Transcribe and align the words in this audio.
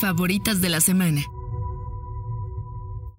Favoritas 0.00 0.60
de 0.60 0.68
la 0.68 0.80
semana. 0.80 1.33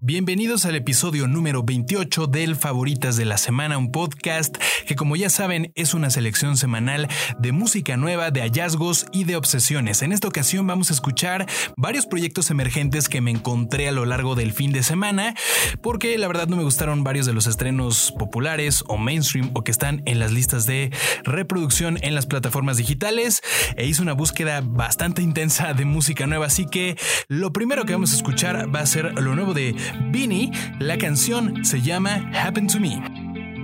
Bienvenidos 0.08 0.64
al 0.66 0.76
episodio 0.76 1.26
número 1.26 1.64
28 1.64 2.28
del 2.28 2.54
Favoritas 2.54 3.16
de 3.16 3.24
la 3.24 3.38
Semana, 3.38 3.76
un 3.76 3.90
podcast 3.90 4.56
que 4.86 4.94
como 4.94 5.16
ya 5.16 5.28
saben 5.28 5.72
es 5.74 5.94
una 5.94 6.10
selección 6.10 6.56
semanal 6.56 7.08
de 7.40 7.50
música 7.50 7.96
nueva, 7.96 8.30
de 8.30 8.42
hallazgos 8.42 9.06
y 9.12 9.24
de 9.24 9.34
obsesiones. 9.34 10.02
En 10.02 10.12
esta 10.12 10.28
ocasión 10.28 10.64
vamos 10.64 10.90
a 10.90 10.94
escuchar 10.94 11.46
varios 11.76 12.06
proyectos 12.06 12.52
emergentes 12.52 13.08
que 13.08 13.20
me 13.20 13.32
encontré 13.32 13.88
a 13.88 13.92
lo 13.92 14.04
largo 14.04 14.36
del 14.36 14.52
fin 14.52 14.70
de 14.70 14.84
semana, 14.84 15.34
porque 15.82 16.16
la 16.18 16.28
verdad 16.28 16.46
no 16.46 16.54
me 16.54 16.62
gustaron 16.62 17.02
varios 17.02 17.26
de 17.26 17.32
los 17.32 17.48
estrenos 17.48 18.14
populares 18.16 18.84
o 18.86 18.98
mainstream 18.98 19.50
o 19.54 19.64
que 19.64 19.72
están 19.72 20.04
en 20.06 20.20
las 20.20 20.30
listas 20.30 20.66
de 20.66 20.92
reproducción 21.24 21.98
en 22.02 22.14
las 22.14 22.26
plataformas 22.26 22.76
digitales 22.76 23.42
e 23.76 23.86
hice 23.86 24.02
una 24.02 24.12
búsqueda 24.12 24.60
bastante 24.62 25.20
intensa 25.20 25.74
de 25.74 25.84
música 25.84 26.28
nueva, 26.28 26.46
así 26.46 26.64
que 26.64 26.96
lo 27.26 27.52
primero 27.52 27.84
que 27.84 27.94
vamos 27.94 28.12
a 28.12 28.16
escuchar 28.16 28.72
va 28.72 28.78
a 28.78 28.86
ser 28.86 29.12
lo 29.20 29.34
nuevo 29.34 29.52
de 29.52 29.74
Beanie, 30.10 30.50
la 30.78 30.96
canción 30.98 31.64
se 31.64 31.80
llama 31.80 32.30
Happen 32.32 32.66
to 32.68 32.80
Me. 32.80 33.02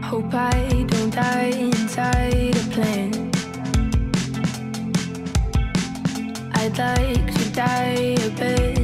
Hope 0.03 0.35
I 0.35 0.85
don't 0.89 1.15
die 1.15 1.53
inside 1.59 2.57
a. 2.75 3.31
I'd 6.55 6.79
like 6.79 7.35
to 7.35 7.51
die 7.53 8.17
a 8.19 8.31
better 8.31 8.82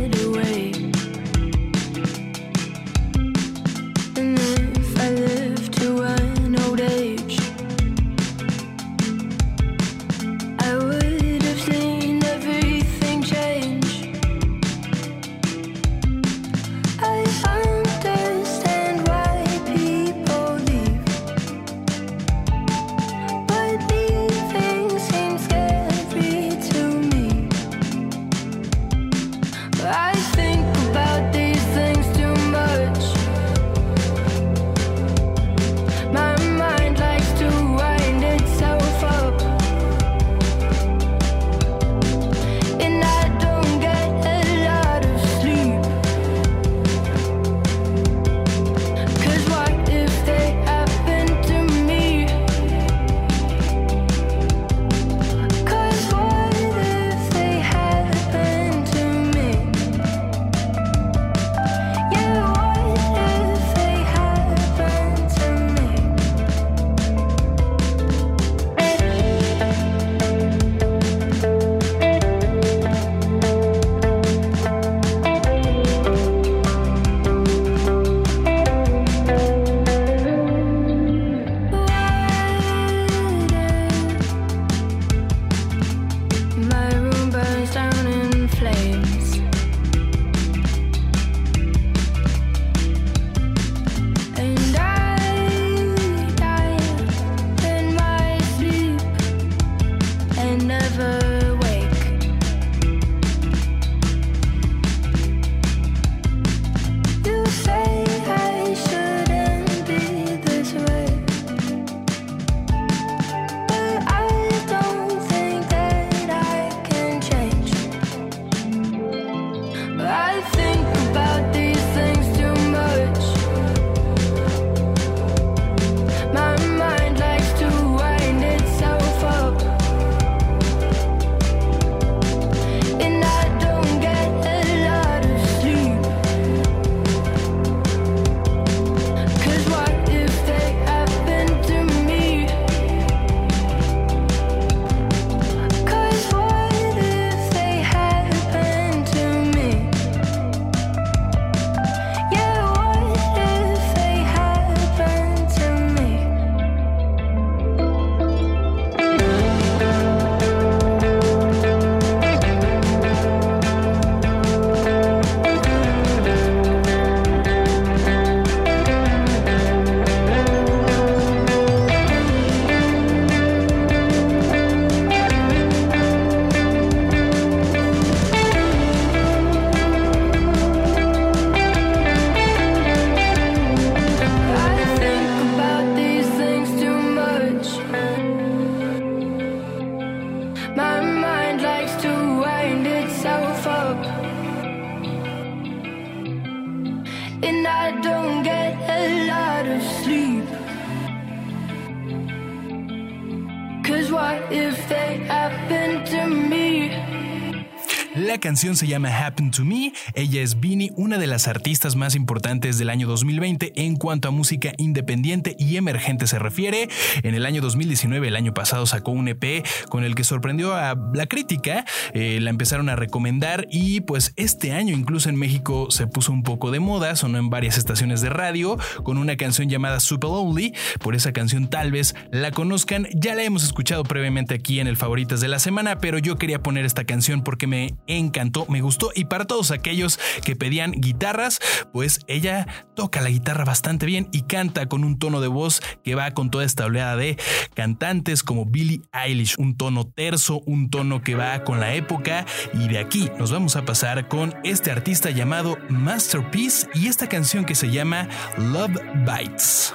se 208.77 208.87
llama 208.87 209.09
Happen 209.09 209.51
to 209.51 209.65
Me. 209.65 209.93
Ella 210.15 210.43
es 210.43 210.61
Beanie, 210.61 210.93
una 210.97 211.19
de 211.19 211.27
las 211.27 211.49
artistas 211.49 211.97
más 211.97 212.15
importantes 212.15 212.79
del 212.79 212.91
año 212.91 213.07
2020 213.07 213.73
en 213.77 213.97
cuanto 213.97 214.29
a 214.29 214.31
música 214.31 214.73
independiente 214.77 215.57
y 215.59 215.77
emergente 215.77 216.27
se 216.27 216.39
refiere. 216.39 216.89
En 217.23 217.35
el 217.35 217.47
año 217.47 217.61
2019, 217.61 218.29
el 218.29 218.37
año 218.37 218.55
pasado, 218.55 218.87
sacó 218.87 219.13
un 219.13 219.29
EP 219.29 219.65
con 219.89 220.05
el 220.05 220.15
que 220.15 220.25
sorprendió 220.25 220.75
a 220.75 220.95
la 221.15 221.27
crítica. 221.27 221.85
Eh, 222.13 222.39
la 222.41 222.51
empezaron 222.51 222.89
a 222.89 222.97
recomendar 222.97 223.67
y 223.71 224.01
pues 224.01 224.33
este 224.37 224.73
año 224.73 224.95
incluso 224.95 225.29
en 225.29 225.37
México 225.37 225.91
se 225.91 226.07
puso 226.07 226.33
un 226.33 226.43
poco 226.43 226.71
de 226.71 226.81
moda, 226.81 227.17
sonó 227.17 227.39
en 227.39 227.51
varias 227.51 227.79
estaciones 227.79 228.21
de 228.21 228.31
radio 228.31 228.79
con 229.03 229.19
una 229.19 229.37
canción 229.37 229.69
llamada 229.69 230.01
Super 230.01 230.31
Lonely. 230.31 230.75
Por 231.01 231.15
esa 231.15 231.33
canción 231.33 231.69
tal 231.69 231.93
vez 231.93 232.15
la 232.31 232.51
conozcan. 232.51 233.07
Ya 233.15 233.35
la 233.35 233.43
hemos 233.43 233.65
escuchado 233.65 234.03
previamente 234.03 234.55
aquí 234.55 234.81
en 234.81 234.87
el 234.87 234.97
Favoritas 234.97 235.41
de 235.41 235.49
la 235.49 235.59
Semana, 235.59 235.99
pero 235.99 236.19
yo 236.19 236.37
quería 236.37 236.63
poner 236.63 236.85
esta 236.85 237.05
canción 237.05 237.43
porque 237.43 237.67
me 237.67 237.95
encantó, 238.07 238.58
me 238.69 238.81
gustó. 238.81 239.11
Y 239.15 239.27
para 239.27 239.47
todos 239.47 239.71
aquellos 239.71 240.19
que 240.45 240.57
pedían 240.57 240.93
guitarras, 240.93 241.59
pues 241.93 242.21
ella 242.27 242.67
toca 242.95 243.21
la 243.21 243.31
guitarra 243.31 243.65
bastante 243.65 244.07
bien 244.07 244.29
y 244.33 244.43
canta 244.43 244.87
con 244.87 245.05
un 245.05 245.19
tono 245.19 245.41
de 245.41 245.49
voz 245.49 245.81
que 246.03 246.15
va 246.15 246.31
con 246.33 246.51
toda 246.51 246.65
esta 246.65 246.87
oleada 246.87 247.17
de 247.17 247.39
cantantes 247.75 248.43
como 248.43 248.65
Billie 248.67 249.03
Eilish, 249.13 249.55
un 249.59 249.77
tono 249.77 250.07
terso, 250.07 250.61
un 250.67 250.91
tono 250.91 251.23
que 251.23 251.35
va 251.35 251.65
con 251.65 251.81
la 251.81 251.95
época. 251.95 252.47
Y 252.75 252.89
de 252.89 252.99
aquí 252.99 253.31
nos 253.39 253.53
vamos 253.53 253.77
a 253.77 253.85
pasar 253.85 254.29
con 254.29 254.55
este 254.65 254.91
artista 254.91 255.31
llamado 255.31 255.79
Masterpiece 255.89 256.89
y 256.95 257.09
esta 257.09 257.29
canción 257.29 257.65
que 257.65 257.75
se 257.75 257.91
llama 257.91 258.29
Love 258.57 259.01
Bites. 259.25 259.95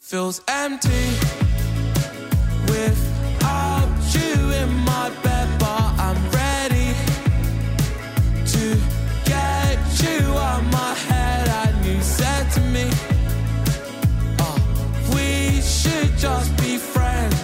Feels 0.00 0.42
empty 0.46 0.90
you 4.14 4.50
in 4.52 4.68
my 4.84 5.10
bed, 5.22 5.33
just 16.24 16.56
be 16.56 16.78
friends. 16.78 17.36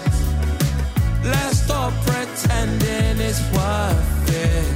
Let's 1.22 1.58
stop 1.64 1.92
pretending 2.06 3.20
it's 3.28 3.42
worth 3.52 4.30
it. 4.48 4.68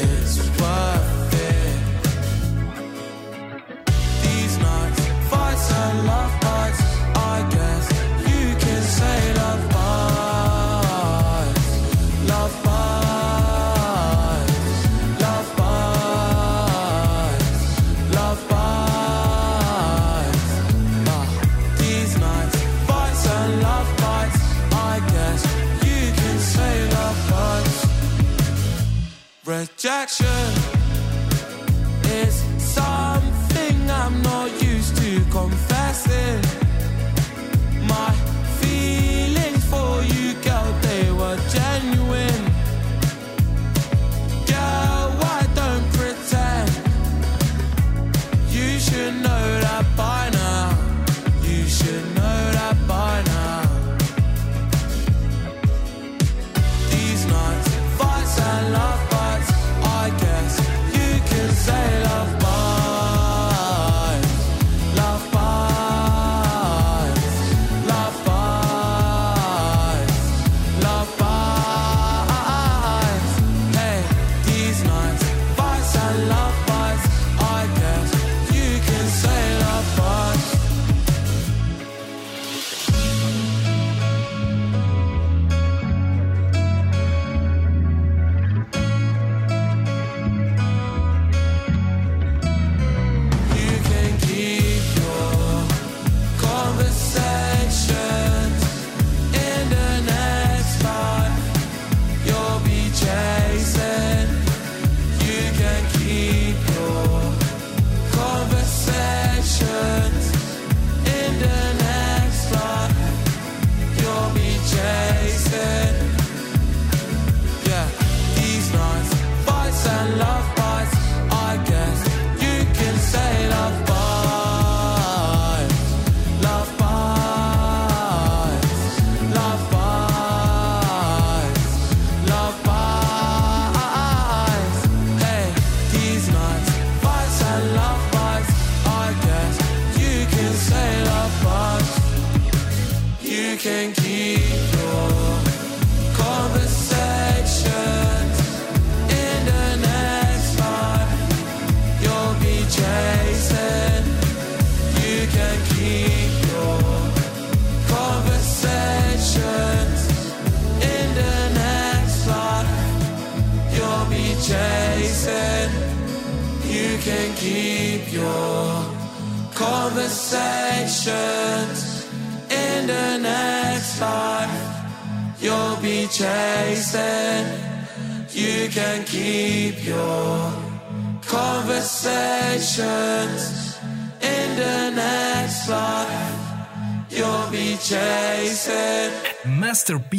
It's 0.00 0.36
worth 0.60 1.34
it. 1.54 1.78
These 4.24 4.54
nights, 4.58 5.00
fights 5.30 5.72
and 5.72 6.06
love 6.06 6.34
bites. 6.42 6.91
Rejection 29.44 30.26
is 32.04 32.44
something 32.62 33.90
I'm 33.90 34.22
not 34.22 34.62
used 34.62 34.96
to 34.98 35.20
confessing. 35.32 36.61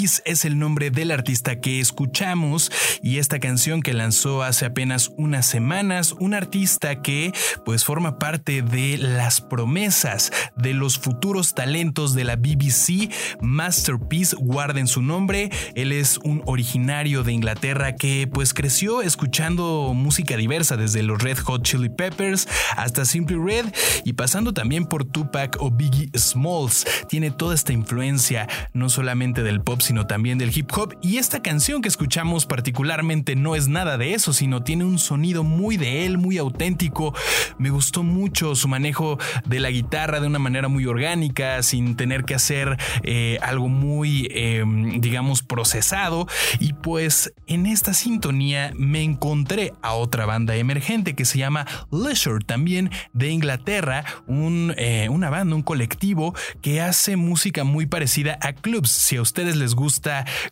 Es 0.03 0.43
el 0.43 0.59
nombre 0.59 0.91
del 0.91 1.11
artista 1.11 1.61
que 1.61 1.79
escuchamos 1.79 2.69
y 3.01 3.19
esta 3.19 3.39
canción 3.39 3.81
que 3.81 3.93
lanzó 3.93 4.43
hace 4.43 4.65
apenas 4.65 5.09
unas 5.15 5.45
semanas, 5.45 6.11
un 6.19 6.33
artista 6.33 7.01
que 7.01 7.31
pues 7.63 7.85
forma 7.85 8.19
parte 8.19 8.63
de 8.63 8.97
las 8.97 9.39
promesas 9.39 10.29
de 10.57 10.73
los 10.73 10.99
futuros 10.99 11.53
talentos 11.53 12.13
de 12.15 12.25
la 12.25 12.35
BBC, 12.35 13.13
Masterpiece, 13.41 14.35
guarden 14.35 14.87
su 14.87 15.01
nombre, 15.01 15.49
él 15.73 15.93
es 15.93 16.17
un 16.17 16.41
originario 16.47 17.23
de 17.23 17.31
Inglaterra 17.31 17.95
que 17.95 18.27
pues 18.27 18.53
creció 18.53 19.01
escuchando 19.01 19.93
música 19.95 20.35
diversa 20.35 20.75
desde 20.75 21.01
los 21.01 21.23
Red 21.23 21.37
Hot 21.37 21.63
Chili 21.63 21.87
Peppers 21.87 22.45
hasta 22.75 23.05
Simply 23.05 23.37
Red 23.37 23.67
y 24.03 24.13
pasando 24.13 24.53
también 24.53 24.85
por 24.85 25.05
Tupac 25.05 25.55
o 25.61 25.71
Biggie 25.71 26.09
Smalls, 26.17 26.85
tiene 27.07 27.31
toda 27.31 27.55
esta 27.55 27.71
influencia 27.71 28.49
no 28.73 28.89
solamente 28.89 29.43
del 29.43 29.61
pop, 29.61 29.79
sino 29.79 29.92
también 30.01 30.37
del 30.37 30.55
hip 30.55 30.69
hop. 30.75 30.95
Y 31.01 31.17
esta 31.17 31.41
canción 31.41 31.81
que 31.81 31.87
escuchamos 31.87 32.45
particularmente 32.45 33.35
no 33.35 33.55
es 33.55 33.67
nada 33.67 33.97
de 33.97 34.13
eso, 34.13 34.33
sino 34.33 34.63
tiene 34.63 34.83
un 34.83 34.99
sonido 34.99 35.43
muy 35.43 35.77
de 35.77 36.05
él, 36.05 36.17
muy 36.17 36.37
auténtico. 36.37 37.13
Me 37.57 37.69
gustó 37.69 38.03
mucho 38.03 38.55
su 38.55 38.67
manejo 38.67 39.19
de 39.45 39.59
la 39.59 39.69
guitarra 39.69 40.19
de 40.19 40.27
una 40.27 40.39
manera 40.39 40.67
muy 40.67 40.85
orgánica, 40.85 41.61
sin 41.63 41.95
tener 41.95 42.25
que 42.25 42.35
hacer 42.35 42.77
eh, 43.03 43.37
algo 43.41 43.69
muy, 43.69 44.27
eh, 44.31 44.63
digamos, 44.97 45.43
procesado. 45.43 46.27
Y 46.59 46.73
pues 46.73 47.33
en 47.47 47.65
esta 47.65 47.93
sintonía 47.93 48.71
me 48.75 49.03
encontré 49.03 49.73
a 49.81 49.93
otra 49.93 50.25
banda 50.25 50.55
emergente 50.55 51.13
que 51.13 51.25
se 51.25 51.37
llama 51.37 51.67
Leisure, 51.91 52.43
también 52.43 52.89
de 53.13 53.29
Inglaterra, 53.29 54.03
un, 54.27 54.73
eh, 54.77 55.07
una 55.09 55.29
banda, 55.29 55.55
un 55.55 55.61
colectivo 55.61 56.33
que 56.61 56.81
hace 56.81 57.15
música 57.15 57.63
muy 57.63 57.85
parecida 57.85 58.37
a 58.41 58.53
clubs 58.53 58.89
si 58.89 59.17
a 59.17 59.21
ustedes 59.21 59.55
les 59.55 59.75
gusta 59.75 59.82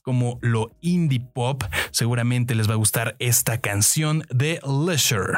como 0.02 0.40
lo 0.42 0.72
indie 0.82 1.22
pop, 1.22 1.64
seguramente 1.92 2.56
les 2.56 2.70
va 2.70 2.74
a 2.74 2.78
gustar 2.78 3.16
esta 3.20 3.60
canción 3.60 4.24
de 4.30 4.60
Leisure. 4.66 5.38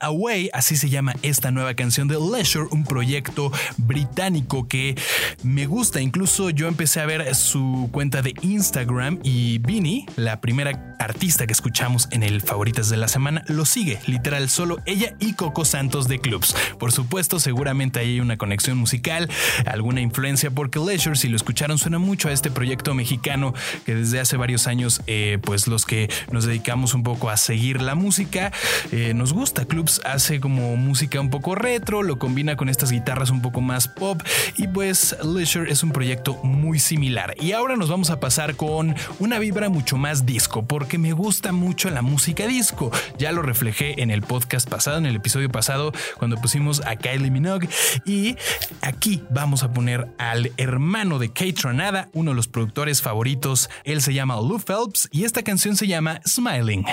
Away, 0.00 0.50
así 0.52 0.76
se 0.76 0.88
llama 0.88 1.14
esta 1.22 1.50
nueva 1.50 1.74
canción 1.74 2.08
de 2.08 2.18
Leisure, 2.18 2.68
un 2.70 2.84
proyecto 2.84 3.52
británico 3.76 4.66
que 4.68 4.94
me 5.42 5.66
gusta. 5.66 6.00
Incluso 6.00 6.50
yo 6.50 6.68
empecé 6.68 7.00
a 7.00 7.06
ver 7.06 7.34
su 7.34 7.88
cuenta 7.92 8.22
de 8.22 8.34
Instagram 8.42 9.18
y 9.22 9.58
Vini, 9.58 10.06
la 10.16 10.40
primera 10.40 10.96
artista 10.98 11.46
que 11.46 11.52
escuchamos 11.52 12.08
en 12.10 12.22
el 12.22 12.40
Favoritas 12.40 12.88
de 12.88 12.96
la 12.96 13.08
Semana, 13.08 13.44
lo 13.48 13.64
sigue, 13.64 13.98
literal, 14.06 14.48
solo 14.48 14.78
ella 14.86 15.16
y 15.20 15.34
Coco 15.34 15.64
Santos 15.64 16.08
de 16.08 16.20
Clubs. 16.20 16.54
Por 16.78 16.92
supuesto, 16.92 17.38
seguramente 17.38 18.00
hay 18.00 18.20
una 18.20 18.36
conexión 18.36 18.78
musical, 18.78 19.28
alguna 19.66 20.00
influencia, 20.00 20.50
porque 20.50 20.78
Leisure, 20.78 21.16
si 21.16 21.28
lo 21.28 21.36
escucharon, 21.36 21.78
suena 21.78 21.98
mucho 21.98 22.28
a 22.28 22.32
este 22.32 22.50
proyecto 22.50 22.94
mexicano 22.94 23.54
que 23.84 23.94
desde 23.94 24.20
hace 24.20 24.36
varios 24.36 24.66
años, 24.66 25.02
eh, 25.06 25.38
pues 25.42 25.66
los 25.66 25.84
que 25.84 26.08
nos 26.30 26.44
dedicamos 26.44 26.94
un 26.94 27.02
poco 27.02 27.30
a 27.30 27.36
seguir 27.36 27.82
la 27.82 27.94
música, 27.94 28.52
eh, 28.92 29.12
nos 29.14 29.32
gusta. 29.32 29.66
Clubs 29.74 30.00
hace 30.04 30.38
como 30.38 30.76
música 30.76 31.20
un 31.20 31.30
poco 31.30 31.56
retro, 31.56 32.04
lo 32.04 32.16
combina 32.16 32.56
con 32.56 32.68
estas 32.68 32.92
guitarras 32.92 33.30
un 33.30 33.42
poco 33.42 33.60
más 33.60 33.88
pop 33.88 34.22
y 34.56 34.68
pues 34.68 35.16
Leisure 35.24 35.68
es 35.68 35.82
un 35.82 35.90
proyecto 35.90 36.34
muy 36.44 36.78
similar. 36.78 37.34
Y 37.40 37.50
ahora 37.50 37.74
nos 37.74 37.88
vamos 37.88 38.10
a 38.10 38.20
pasar 38.20 38.54
con 38.54 38.94
una 39.18 39.40
vibra 39.40 39.70
mucho 39.70 39.96
más 39.96 40.26
disco, 40.26 40.64
porque 40.64 40.96
me 40.96 41.12
gusta 41.12 41.50
mucho 41.50 41.90
la 41.90 42.02
música 42.02 42.46
disco. 42.46 42.92
Ya 43.18 43.32
lo 43.32 43.42
reflejé 43.42 44.00
en 44.00 44.12
el 44.12 44.22
podcast 44.22 44.70
pasado, 44.70 44.98
en 44.98 45.06
el 45.06 45.16
episodio 45.16 45.50
pasado, 45.50 45.92
cuando 46.18 46.36
pusimos 46.36 46.80
a 46.86 46.94
Kylie 46.94 47.32
Minogue. 47.32 47.68
Y 48.06 48.36
aquí 48.80 49.24
vamos 49.28 49.64
a 49.64 49.72
poner 49.72 50.06
al 50.18 50.52
hermano 50.56 51.18
de 51.18 51.30
Kate 51.30 51.54
Tronada, 51.54 52.10
uno 52.12 52.30
de 52.30 52.36
los 52.36 52.46
productores 52.46 53.02
favoritos. 53.02 53.68
Él 53.82 54.02
se 54.02 54.14
llama 54.14 54.36
Lou 54.36 54.60
Phelps 54.60 55.08
y 55.10 55.24
esta 55.24 55.42
canción 55.42 55.74
se 55.74 55.88
llama 55.88 56.20
Smiling. 56.24 56.84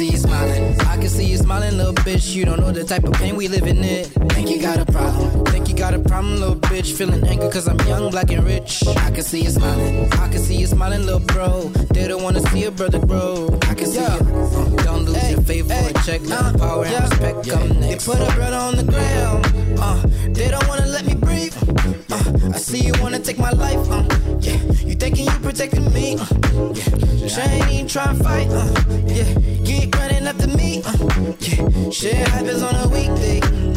See 0.00 0.12
you 0.12 0.16
smiling. 0.16 0.80
I 0.80 0.96
can 0.96 1.08
see 1.10 1.26
you 1.26 1.36
smiling, 1.36 1.76
little 1.76 1.92
bitch. 1.92 2.34
You 2.34 2.46
don't 2.46 2.58
know 2.58 2.72
the 2.72 2.84
type 2.84 3.04
of 3.04 3.12
pain 3.12 3.36
we 3.36 3.48
live 3.48 3.66
in 3.66 3.84
it. 3.84 4.06
Think 4.32 4.48
you 4.48 4.58
got 4.58 4.78
a 4.78 4.90
problem. 4.90 5.44
Think 5.52 5.68
you 5.68 5.74
got 5.74 5.92
a 5.92 5.98
problem, 5.98 6.40
little 6.40 6.56
bitch. 6.56 6.96
Feeling 6.96 7.22
angry 7.26 7.50
cause 7.50 7.68
I'm 7.68 7.78
young, 7.80 8.10
black, 8.10 8.30
and 8.30 8.42
rich. 8.44 8.82
I 8.86 9.10
can 9.10 9.22
see 9.22 9.42
you 9.42 9.50
smiling. 9.50 10.10
I 10.14 10.28
can 10.28 10.38
see 10.38 10.56
you 10.56 10.66
smiling, 10.66 11.04
little 11.04 11.20
bro. 11.20 11.68
They 11.92 12.08
don't 12.08 12.22
wanna 12.22 12.40
see 12.48 12.64
a 12.64 12.70
brother 12.70 12.98
grow. 12.98 13.58
I 13.68 13.74
can 13.74 13.86
see 13.88 14.00
you. 14.00 14.06
Uh, 14.06 14.82
don't 14.84 15.04
lose 15.04 15.16
hey, 15.16 15.32
your 15.32 15.42
faith 15.42 15.70
hey, 15.70 15.92
for 15.92 15.98
a 15.98 16.02
check. 16.04 16.20
Uh, 16.30 16.56
power 16.56 16.86
yeah, 16.86 17.02
and 17.02 17.10
respect 17.10 17.46
yeah. 17.46 17.52
come 17.52 17.68
next. 17.80 18.06
They 18.06 18.12
put 18.12 18.20
a 18.26 18.34
brother 18.36 18.56
on 18.56 18.76
the 18.76 18.84
ground. 18.84 19.44
Uh, 19.78 20.00
they 20.32 20.48
don't 20.48 20.66
wanna 20.66 20.86
let 20.86 21.04
me 21.04 21.14
breathe. 21.14 21.54
Uh, 22.10 22.54
I 22.54 22.58
see 22.58 22.80
you 22.86 22.94
wanna 23.02 23.18
take 23.18 23.38
my 23.38 23.50
life. 23.50 23.84
Uh, 23.90 24.04
yeah, 24.40 24.56
you 24.88 24.94
thinking 24.94 25.26
you 25.26 25.38
protecting 25.40 25.92
me. 25.92 26.16
Uh, 26.18 26.26
yeah, 26.74 27.28
she 27.28 27.40
ain't 27.42 27.70
even 27.70 27.86
trying 27.86 28.16
to 28.16 28.24
fight. 28.24 28.48
Uh, 28.48 28.89
yeah, 29.20 29.34
get 29.64 29.94
running 29.96 30.26
after 30.26 30.48
me. 30.48 30.82
Uh, 30.84 31.34
yeah, 31.40 31.90
shit 31.90 32.14
happens 32.14 32.62
on 32.62 32.74
a 32.74 32.88
weekday. 32.88 33.69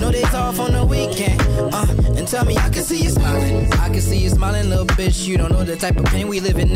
No 0.00 0.12
days 0.12 0.34
off 0.34 0.60
on 0.60 0.72
the 0.72 0.84
weekend. 0.84 1.40
Uh, 1.72 1.86
and 2.16 2.26
tell 2.28 2.44
me 2.44 2.56
I 2.56 2.68
can 2.68 2.82
see 2.82 3.02
you 3.02 3.10
smiling. 3.10 3.72
I 3.74 3.88
can 3.88 4.00
see 4.00 4.18
you 4.18 4.30
smiling, 4.30 4.68
little 4.68 4.86
bitch. 4.86 5.26
You 5.26 5.36
don't 5.36 5.52
know 5.52 5.64
the 5.64 5.76
type 5.76 5.96
of 5.96 6.04
pain 6.06 6.28
we 6.28 6.40
live 6.40 6.58
in. 6.58 6.68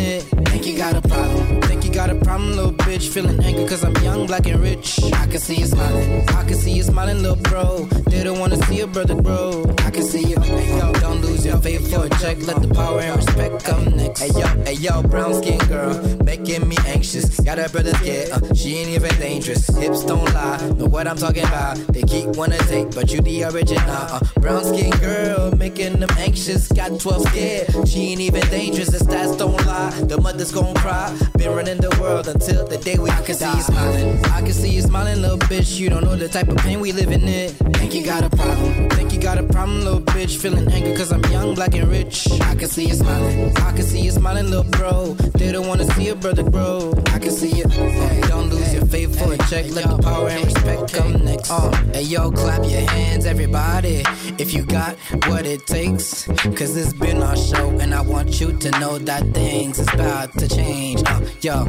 Think 0.59 0.67
you 0.67 0.77
got 0.77 0.95
a 0.97 1.07
problem. 1.07 1.61
Think 1.63 1.85
you 1.85 1.93
got 1.93 2.11
a 2.11 2.15
problem, 2.15 2.53
little 2.57 2.73
bitch. 2.73 3.09
Feeling 3.09 3.43
angry 3.43 3.67
cause 3.67 3.83
I'm 3.85 3.97
young, 3.97 4.27
black, 4.27 4.47
and 4.47 4.61
rich. 4.61 5.01
I 5.15 5.27
can 5.27 5.39
see 5.39 5.57
you 5.57 5.67
smiling. 5.67 6.29
I 6.29 6.45
can 6.45 6.55
see 6.55 6.73
you 6.73 6.83
smiling, 6.83 7.23
little 7.23 7.37
bro. 7.37 7.85
They 8.07 8.23
don't 8.23 8.39
wanna 8.39 8.57
see 8.65 8.81
a 8.81 8.87
brother 8.87 9.21
grow. 9.21 9.65
I 9.79 9.91
can 9.91 10.03
see 10.03 10.25
you. 10.25 10.37
Yo, 10.79 10.93
don't 10.95 11.21
lose 11.21 11.45
your 11.45 11.59
faith 11.59 11.91
for 11.93 12.05
a 12.07 12.09
check. 12.21 12.39
Let 12.47 12.63
the 12.63 12.69
power 12.73 13.01
and 13.01 13.17
respect 13.17 13.65
come 13.65 13.85
next. 13.97 14.21
Hey 14.21 14.31
yo, 14.39 14.47
hey 14.65 14.75
yo, 14.75 15.03
brown 15.03 15.35
skin 15.35 15.59
girl, 15.67 15.95
making 16.25 16.69
me 16.69 16.77
anxious. 16.87 17.41
Got 17.41 17.59
a 17.59 17.69
brother 17.69 17.93
scared. 17.95 18.31
Uh, 18.31 18.55
she 18.55 18.77
ain't 18.77 18.91
even 18.91 19.15
dangerous. 19.19 19.67
Hips 19.77 20.05
don't 20.05 20.25
lie. 20.35 20.59
Know 20.77 20.87
what 20.87 21.07
I'm 21.09 21.17
talking 21.17 21.45
about. 21.45 21.77
They 21.89 22.03
keep 22.03 22.37
wanna 22.37 22.59
take, 22.59 22.78
but 22.87 23.13
you 23.13 23.21
the 23.21 23.45
original. 23.45 23.83
Uh, 23.89 24.21
brown 24.41 24.65
skin 24.65 24.91
girl, 25.01 25.53
making 25.57 26.01
them 26.01 26.11
anxious. 26.19 26.69
Got 26.69 27.01
12 27.01 27.29
scared. 27.29 27.89
She 27.89 28.13
ain't 28.13 28.21
even 28.21 28.43
dangerous. 28.49 28.89
The 28.89 28.99
stats 28.99 29.39
don't 29.39 29.65
lie. 29.67 29.91
The 30.03 30.21
mother's 30.21 30.53
gon' 30.53 30.75
cry. 30.75 31.17
Been 31.37 31.55
running 31.55 31.79
the 31.79 31.97
world 32.01 32.29
until 32.29 32.67
the 32.67 32.79
day 32.79 32.99
we 32.99 33.11
I 33.11 33.23
can 33.23 33.37
die. 33.39 33.53
see 33.53 33.57
you 33.57 33.63
smiling. 33.63 34.25
I 34.27 34.41
can 34.41 34.53
see 34.53 34.71
you 34.71 34.83
smiling, 34.83 35.21
little 35.23 35.39
bitch. 35.39 35.79
You 35.79 35.89
don't 35.91 36.05
know 36.05 36.17
the 36.17 36.29
type 36.29 36.49
of 36.49 36.57
pain 36.59 36.81
we 36.81 36.93
live 36.93 37.11
in 37.11 37.25
it. 37.27 37.51
Think 37.79 37.95
you 37.95 38.05
got 38.05 38.25
a 38.25 38.31
problem. 38.31 38.91
Think 38.91 39.13
you 39.13 39.21
got 39.21 39.39
a 39.39 39.43
problem, 39.45 39.81
little 39.85 40.01
bitch. 40.01 40.37
Feeling 40.37 40.71
angry 40.73 40.95
cause 40.97 41.13
I'm 41.13 41.25
young, 41.27 41.55
black, 41.55 41.75
and 41.75 41.89
rich. 41.89 42.27
I 42.43 42.55
can 42.55 42.69
see 42.69 42.87
you 42.87 42.95
smiling. 42.95 43.57
I 43.59 43.73
can 43.73 43.83
see 43.85 44.01
you 44.01 44.11
smiling, 44.11 44.51
little 44.51 44.71
bro. 44.71 45.15
They 45.39 45.53
don't 45.53 45.67
wanna 45.69 45.85
see 45.95 46.09
a 46.09 46.15
brother 46.15 46.43
grow. 46.43 46.93
I 47.13 47.19
can 47.19 47.31
see 47.31 47.51
you. 47.57 47.69
Hey, 47.69 48.21
don't 48.29 48.49
lose 48.51 48.58
your 48.97 49.11
for 49.11 49.33
a 49.33 49.39
check. 49.49 49.67
Let 49.71 49.89
the 49.89 49.99
power 50.03 50.29
and 50.29 50.45
respect 50.45 50.95
come 50.95 51.25
next. 51.25 51.51
Uh, 51.51 51.71
hey, 51.93 52.03
yo, 52.03 52.31
clap 52.31 52.65
your 52.65 52.81
hands, 52.81 53.27
everybody. 53.27 54.03
If 54.39 54.55
you 54.55 54.65
got 54.65 54.97
what 55.27 55.47
it 55.47 55.67
takes. 55.67 56.25
Cause 56.57 56.77
it's 56.77 56.93
been 56.93 57.23
our 57.23 57.37
show, 57.37 57.71
and 57.81 57.95
I 57.95 58.01
want 58.01 58.41
you 58.41 58.53
to 58.53 58.71
know 58.81 58.99
that 58.99 59.23
things 59.35 59.79
is 59.79 59.89
about 59.93 60.37
to 60.39 60.49
change. 60.49 61.03
Uh, 61.07 61.21
yo, 61.41 61.65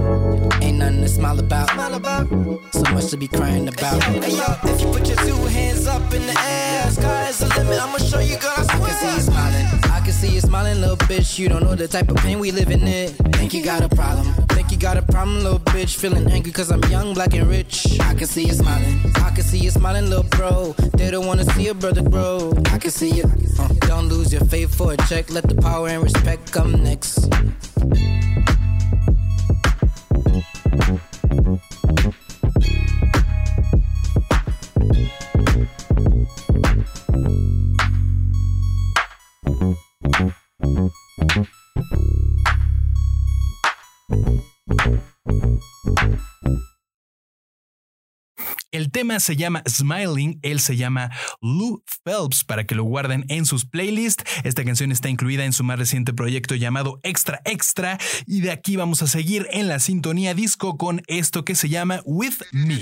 ain't 0.62 0.78
nothing 0.78 1.02
to 1.02 1.10
smile 1.10 1.40
about. 1.40 1.70
So 2.74 2.84
much 2.94 3.08
to 3.08 3.18
be 3.18 3.28
crying 3.28 3.68
about. 3.68 4.02
Hey, 4.04 4.32
yo, 4.32 4.46
if 4.64 4.82
you 4.82 4.88
put 4.88 5.08
your 5.08 5.18
two 5.18 5.36
hands 5.48 5.88
up 5.88 6.14
in 6.14 6.26
the 6.26 6.38
air, 6.40 6.92
sky 6.92 7.30
is 7.30 7.40
the 7.40 7.48
limit. 7.48 7.82
I'ma 7.82 7.98
show 7.98 8.20
you, 8.20 8.38
girl. 8.38 8.54
I, 8.56 8.64
swear. 8.64 8.82
I 8.82 8.90
can 8.90 8.98
see 9.00 9.16
you 9.16 9.22
smiling. 9.22 9.66
I 9.92 10.00
can 10.02 10.14
see 10.14 10.30
you 10.30 10.42
smiling, 10.42 10.82
little 10.82 10.98
bitch. 10.98 11.40
You 11.40 11.50
don't 11.50 11.64
know 11.64 11.76
the 11.76 11.88
type 11.88 12.10
of 12.10 12.18
pain 12.18 12.40
we 12.40 12.52
live 12.52 12.72
in. 12.72 12.80
Think 13.34 13.54
you 13.54 13.64
got 13.64 13.84
a 13.84 13.90
problem. 13.90 14.49
You 14.70 14.78
got 14.78 14.98
a 14.98 15.02
problem, 15.02 15.44
little 15.44 15.60
bitch. 15.60 15.98
Feeling 15.98 16.30
angry 16.30 16.52
cause 16.52 16.72
I'm 16.72 16.84
young, 16.92 17.16
black, 17.16 17.34
and 17.34 17.50
rich. 17.50 18.00
I 18.00 18.14
can 18.14 18.28
see 18.28 18.46
you 18.46 18.54
smiling. 18.54 19.00
I 19.16 19.32
can 19.32 19.44
see 19.44 19.58
you 19.58 19.72
smiling, 19.72 20.10
little 20.10 20.30
bro. 20.30 20.74
They 20.94 21.10
don't 21.10 21.26
wanna 21.26 21.44
see 21.54 21.68
a 21.70 21.74
brother 21.74 22.04
grow. 22.04 22.54
I 22.68 22.78
can 22.78 22.92
see 22.92 23.10
you. 23.10 23.24
Uh, 23.60 23.68
don't 23.88 24.08
lose 24.08 24.32
your 24.32 24.46
faith 24.46 24.74
for 24.76 24.94
a 24.94 24.98
check. 25.08 25.32
Let 25.32 25.50
the 25.50 25.56
power 25.56 25.88
and 25.88 26.04
respect 26.04 26.52
come 26.52 26.84
next. 26.84 27.30
Tema 49.00 49.22
se 49.22 49.38
llama 49.38 49.64
Smiling, 49.66 50.40
él 50.42 50.60
se 50.60 50.76
llama 50.76 51.10
Lou 51.42 51.82
Phelps 52.04 52.44
para 52.44 52.66
que 52.66 52.76
lo 52.76 52.84
guarden 52.84 53.24
en 53.30 53.46
sus 53.46 53.64
playlists. 53.64 54.26
Esta 54.44 54.66
canción 54.66 54.92
está 54.92 55.08
incluida 55.08 55.46
en 55.46 55.54
su 55.54 55.64
más 55.64 55.80
reciente 55.80 56.12
proyecto 56.12 56.54
llamado 56.54 57.00
Extra 57.04 57.40
Extra 57.46 57.98
y 58.28 58.42
de 58.42 58.52
aquí 58.52 58.76
vamos 58.76 59.02
a 59.02 59.08
seguir 59.08 59.48
en 59.52 59.70
la 59.70 59.80
sintonía 59.80 60.34
disco 60.34 60.76
con 60.76 61.02
esto 61.08 61.46
que 61.46 61.56
se 61.56 61.70
llama 61.70 62.02
With 62.04 62.42
Me. 62.52 62.82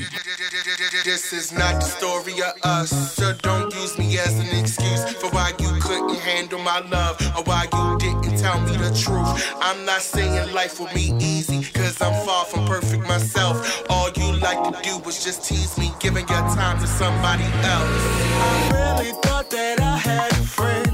Like 14.53 14.73
to 14.73 14.81
do 14.81 14.97
was 14.99 15.21
just 15.23 15.43
tease 15.43 15.77
me, 15.77 15.91
giving 15.99 16.25
your 16.29 16.45
time 16.55 16.79
to 16.79 16.87
somebody 16.87 17.43
else. 17.43 18.03
I 18.39 18.95
really 19.01 19.11
thought 19.23 19.49
that 19.49 19.81
I 19.81 19.97
had 19.97 20.31
a 20.31 20.35
friend 20.35 20.86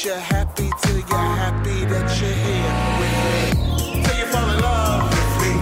that 0.00 0.06
you're 0.06 0.18
happy 0.18 0.70
till 0.80 0.96
you're 0.96 1.34
happy 1.36 1.84
that 1.84 2.08
you're 2.20 2.30
here 2.30 2.72
with 3.00 3.16
me. 3.28 4.02
Till 4.02 4.16
you 4.18 4.26
fall 4.32 4.48
in 4.48 4.60
love 4.60 5.10
with 5.10 5.34
me. 5.42 5.52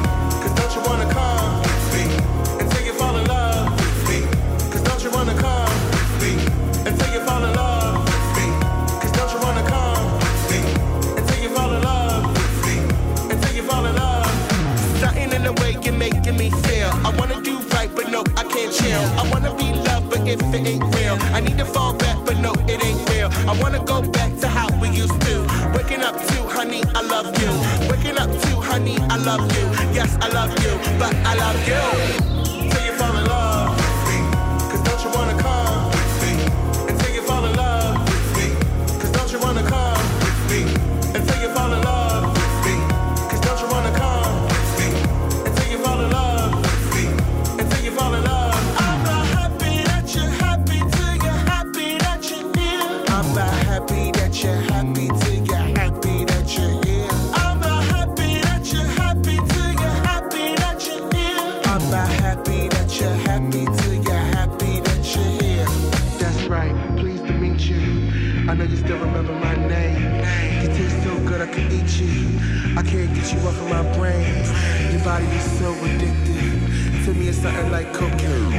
Cause 0.43 0.55
don't 0.55 0.75
you 0.77 0.83
wanna 0.87 1.13
come 1.13 1.61
with 1.63 1.95
me? 1.95 2.05
Until 2.63 2.87
you 2.87 2.93
fall 2.93 3.17
in 3.17 3.27
love 3.27 3.71
with 3.75 4.09
me. 4.09 4.21
Cause 4.71 4.83
don't 4.83 5.03
you 5.03 5.11
wanna 5.11 5.35
come 5.35 5.73
with 5.91 6.23
me? 6.23 6.33
Until 6.87 7.13
you 7.15 7.21
fall 7.27 7.43
in 7.45 7.53
love 7.55 8.05
with 8.07 8.31
me. 8.39 8.47
Cause 9.03 9.13
don't 9.13 9.33
you 9.35 9.41
wanna 9.43 9.65
come 9.67 10.07
with 10.23 10.51
me? 10.53 10.61
Until 11.19 11.43
you 11.43 11.49
fall 11.49 11.73
in 11.75 11.83
love 11.83 12.23
with 12.39 12.67
me. 12.67 12.77
Until 13.35 13.55
you 13.57 13.63
fall 13.63 13.87
in 13.87 13.97
love. 13.97 14.31
Something 15.01 15.33
in 15.33 15.43
the 15.43 15.53
way 15.61 15.77
you're 15.83 15.99
making 15.99 16.37
me 16.37 16.51
feel. 16.51 16.91
I 17.05 17.13
wanna 17.19 17.43
do 17.43 17.59
right, 17.75 17.91
but 17.95 18.11
no, 18.11 18.23
I 18.37 18.45
can't 18.45 18.73
chill. 18.73 19.03
I 19.19 19.29
wanna 19.33 19.53
be 19.57 19.73
loved, 19.89 20.11
but 20.11 20.29
if 20.29 20.41
it 20.41 20.67
ain't 20.67 20.85
real, 20.95 21.19
I 21.35 21.41
need 21.41 21.59
to 21.59 21.65
fall 21.65 21.95
back, 21.95 22.18
but 22.29 22.39
no, 22.41 22.53
it 22.69 22.85
ain't 22.85 23.09
real. 23.09 23.31
I 23.49 23.59
wanna 23.59 23.83
go 23.83 24.03
back 24.03 24.37
to 24.41 24.49
how 24.49 24.69
we 24.81 24.89
used 24.91 25.19
to. 25.23 25.35
Waking 25.75 26.03
up 26.03 26.15
to, 26.29 26.37
honey, 26.57 26.83
I 26.95 27.01
love 27.01 27.29
you. 27.41 27.51
Waking 27.91 28.19
up 28.19 28.31
to, 28.43 28.51
honey, 28.69 28.99
I 29.15 29.17
love 29.17 29.45
you. 29.57 29.65
Yes, 29.97 30.15
I 30.21 30.29
love 30.29 30.53
you, 30.63 30.73
but 30.99 31.15
I 31.31 31.35
love 31.45 31.59
you. 31.71 31.83
Till 32.71 32.85
you 32.87 32.93
fall 32.99 33.17
in 33.17 33.27
love 33.27 33.48
of 73.57 73.71
my 73.71 73.83
brain. 73.97 74.45
Your 74.91 75.03
body 75.05 75.25
is 75.25 75.59
so 75.59 75.73
addictive. 75.73 77.05
To 77.05 77.15
me, 77.15 77.29
it's 77.29 77.39
something 77.39 77.71
like 77.71 77.93
cocaine. 77.95 78.53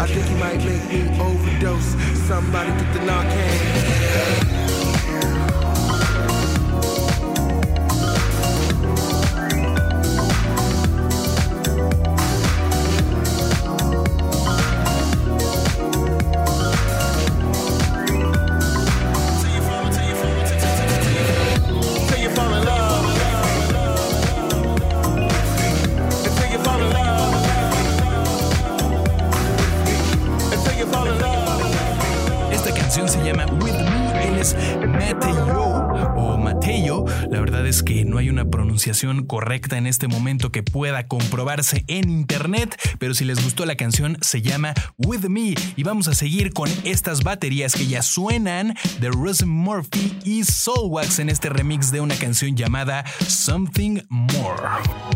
I 0.00 0.06
think 0.06 0.28
you 0.28 0.36
might 0.36 0.58
make 0.64 0.84
me 0.92 1.00
overdose. 1.20 1.94
Somebody 2.26 2.70
get 2.72 2.92
the 2.92 3.00
Narcan. 3.00 4.57
Correcta 39.26 39.76
en 39.76 39.86
este 39.86 40.08
momento 40.08 40.50
que 40.50 40.62
pueda 40.62 41.06
comprobarse 41.06 41.84
en 41.88 42.08
internet, 42.08 42.74
pero 42.98 43.12
si 43.12 43.24
les 43.26 43.42
gustó 43.44 43.66
la 43.66 43.76
canción 43.76 44.16
se 44.22 44.40
llama 44.40 44.72
With 44.96 45.28
Me 45.28 45.54
y 45.76 45.82
vamos 45.82 46.08
a 46.08 46.14
seguir 46.14 46.54
con 46.54 46.70
estas 46.84 47.22
baterías 47.22 47.74
que 47.74 47.86
ya 47.86 48.02
suenan 48.02 48.74
de 49.00 49.10
Russ 49.10 49.44
Murphy 49.44 50.18
y 50.24 50.44
Soulwax 50.44 51.18
en 51.18 51.28
este 51.28 51.50
remix 51.50 51.90
de 51.90 52.00
una 52.00 52.16
canción 52.16 52.56
llamada 52.56 53.04
Something 53.26 54.00
More. 54.08 55.07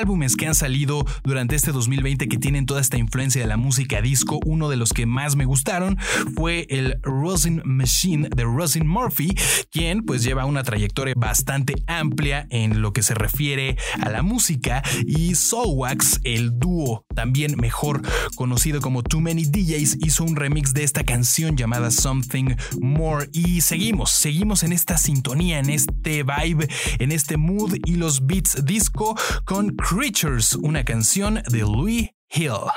Álbumes 0.00 0.34
que 0.34 0.46
han 0.46 0.54
salido 0.54 1.04
durante 1.24 1.54
este 1.54 1.72
2020 1.72 2.26
que 2.26 2.38
tienen 2.38 2.64
toda 2.64 2.80
esta 2.80 2.96
influencia 2.96 3.42
de 3.42 3.46
la 3.46 3.58
música 3.58 4.00
disco, 4.00 4.40
uno 4.46 4.70
de 4.70 4.78
los 4.78 4.94
que 4.94 5.04
más 5.04 5.36
me 5.36 5.44
gustaron 5.44 5.98
fue 6.34 6.66
el 6.70 6.98
Rosin 7.02 7.60
Machine 7.66 8.30
de 8.34 8.44
Rosin 8.44 8.86
Murphy, 8.86 9.36
quien 9.70 10.02
pues 10.06 10.22
lleva 10.22 10.46
una 10.46 10.62
trayectoria 10.62 11.12
bastante 11.18 11.74
amplia 11.86 12.46
en 12.48 12.80
lo 12.80 12.94
que 12.94 13.02
se 13.02 13.14
refiere 13.14 13.76
a 14.00 14.08
la 14.08 14.22
música. 14.22 14.82
Y 15.06 15.34
Soulwax, 15.34 16.20
el 16.24 16.58
dúo 16.58 17.04
también 17.14 17.56
mejor 17.58 18.00
conocido 18.36 18.80
como 18.80 19.02
Too 19.02 19.20
Many 19.20 19.44
DJs, 19.44 19.98
hizo 20.00 20.24
un 20.24 20.34
remix 20.34 20.72
de 20.72 20.84
esta 20.84 21.04
canción 21.04 21.58
llamada 21.58 21.90
Something 21.90 22.54
More. 22.80 23.28
Y 23.32 23.60
seguimos, 23.60 24.12
seguimos 24.12 24.62
en 24.62 24.72
esta 24.72 24.96
sintonía, 24.96 25.58
en 25.58 25.68
este 25.68 26.22
vibe, 26.22 26.68
en 26.98 27.12
este 27.12 27.36
mood 27.36 27.76
y 27.84 27.96
los 27.96 28.26
beats 28.26 28.64
disco 28.64 29.14
con 29.44 29.76
Creatures, 29.90 30.54
una 30.54 30.84
canción 30.84 31.42
de 31.50 31.62
Louis 31.62 32.10
Hill. 32.32 32.70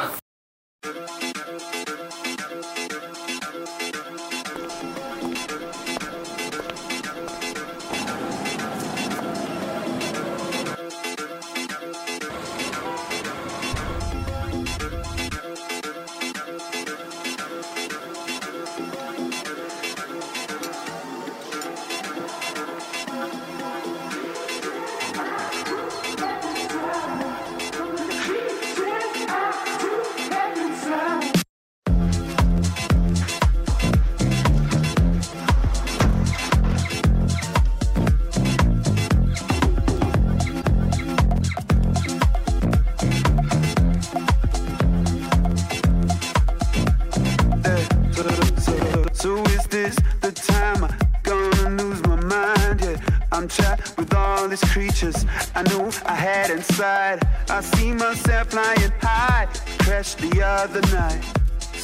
These 54.54 54.72
creatures 54.72 55.26
I 55.56 55.64
knew 55.64 55.90
I 56.06 56.14
had 56.14 56.52
inside. 56.52 57.28
I 57.50 57.62
see 57.62 57.92
myself 57.92 58.50
flying 58.52 58.92
high, 59.02 59.48
crashed 59.80 60.20
the 60.20 60.44
other 60.46 60.82
night. 60.96 61.24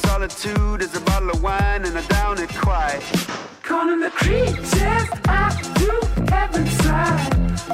Solitude 0.06 0.80
is 0.82 0.94
a 0.94 1.00
bottle 1.00 1.30
of 1.30 1.42
wine 1.42 1.84
and 1.84 1.98
I 1.98 2.02
down 2.06 2.38
it 2.38 2.50
quiet. 2.50 3.02
Calling 3.62 4.00
the 4.00 4.10
creatures 4.10 5.08
I 5.26 5.46
do 5.80 5.92
have 6.32 6.54
inside. 6.54 7.30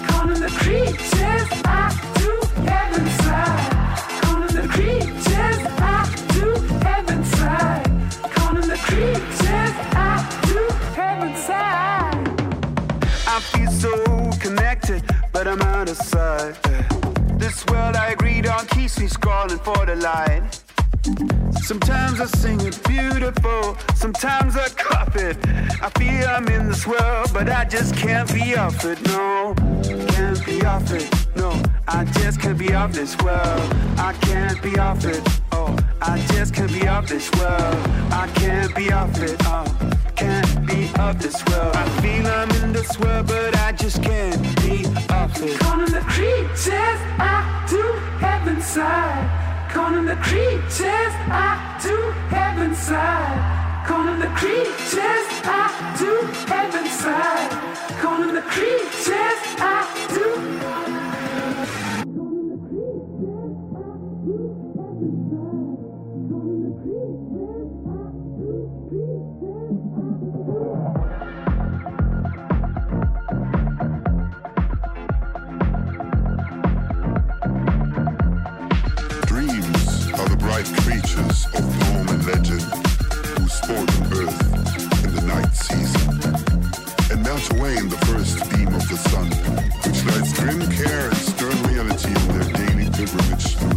Calling 0.08 0.40
the 0.40 0.52
creatures 0.62 1.48
I 1.64 1.84
do 2.20 2.32
have 2.70 2.96
inside. 2.98 3.64
Calling 4.22 4.54
the 4.60 4.66
creatures 4.76 5.60
I 5.96 6.00
do 6.36 6.48
have 6.86 7.10
inside. 7.10 7.84
Calling 8.34 8.68
the 8.68 8.78
creatures 8.88 9.74
I 9.92 10.14
do 10.50 10.60
have 10.96 11.22
inside. 11.28 12.28
I 13.28 13.40
feel 13.40 13.70
so 13.70 14.05
but 15.36 15.46
I'm 15.46 15.60
out 15.60 15.90
of 15.90 15.98
sight. 15.98 16.54
This 17.38 17.62
world 17.66 17.94
I 17.94 18.12
agreed 18.12 18.46
on 18.46 18.66
keeps 18.68 18.98
me 18.98 19.06
scrolling 19.06 19.62
for 19.62 19.84
the 19.84 19.96
light. 19.96 20.42
Sometimes 21.62 22.22
I 22.22 22.24
sing 22.24 22.58
it 22.62 22.82
beautiful, 22.88 23.76
sometimes 23.94 24.56
I 24.56 24.68
cop 24.70 25.14
it. 25.14 25.36
I 25.82 25.90
feel 25.98 26.26
I'm 26.26 26.48
in 26.48 26.68
this 26.68 26.86
world, 26.86 27.28
but 27.34 27.50
I 27.50 27.66
just 27.66 27.94
can't 27.96 28.32
be 28.32 28.56
off 28.56 28.82
it. 28.86 28.98
No, 29.08 29.54
can't 30.14 30.42
be 30.46 30.64
off 30.64 30.90
it. 30.90 31.06
No, 31.36 31.50
I 31.86 32.06
just 32.18 32.40
can't 32.40 32.58
be 32.58 32.72
off 32.72 32.92
this 32.92 33.14
world. 33.18 33.66
I 33.98 34.14
can't 34.22 34.62
be 34.62 34.78
off 34.78 35.04
it. 35.04 35.22
Oh, 35.52 35.76
I 36.00 36.18
just 36.32 36.54
can't 36.54 36.72
be 36.72 36.88
off 36.88 37.08
this 37.08 37.30
world. 37.32 37.76
I 38.10 38.26
can't 38.36 38.74
be 38.74 38.90
off 38.90 39.20
it. 39.20 39.36
Oh, 39.44 39.95
can't 40.16 40.66
be 40.66 40.90
off 40.98 41.18
this 41.18 41.44
world. 41.46 41.76
I 41.76 41.84
feel 42.00 42.26
I'm 42.26 42.50
in 42.62 42.72
this 42.72 42.98
world, 42.98 43.26
but 43.26 43.54
I 43.56 43.72
just 43.72 44.02
can't 44.02 44.40
be 44.62 44.86
off 45.10 45.40
it. 45.42 45.60
Calling 45.60 45.92
the 45.92 46.04
creatures 46.14 47.00
I 47.20 47.66
do 47.68 47.82
have 48.24 48.48
inside. 48.48 49.70
Calling 49.72 50.06
the 50.06 50.16
creatures 50.16 51.14
I 51.28 51.78
do 51.82 51.96
have 52.34 52.58
inside. 52.62 53.84
Calling 53.86 54.18
the 54.18 54.32
creatures 54.40 55.26
I 55.44 55.94
do 56.00 56.12
have 56.50 56.74
inside. 56.74 57.50
Calling 58.00 58.34
the 58.34 58.42
creatures 58.42 59.40
I 59.60 59.84
do. 60.14 60.95
Creatures 81.16 81.46
of 81.46 81.62
poem 81.80 82.08
and 82.08 82.26
legend 82.26 82.62
who 82.62 83.48
sport 83.48 83.88
on 83.96 84.12
earth 84.12 85.04
in 85.04 85.14
the 85.14 85.22
night 85.22 85.54
season. 85.54 86.10
And 87.10 87.22
melt 87.22 87.50
away 87.52 87.76
in 87.76 87.88
the 87.88 87.98
first 88.06 88.38
beam 88.50 88.68
of 88.68 88.88
the 88.88 88.96
sun, 88.96 89.30
which 89.84 90.04
lights 90.04 90.32
grim 90.38 90.60
care 90.72 91.08
and 91.08 91.16
stern 91.16 91.62
reality 91.64 92.14
on 92.14 92.38
their 92.38 92.52
daily 92.52 92.90
pilgrimage. 92.90 93.56
through 93.56 93.75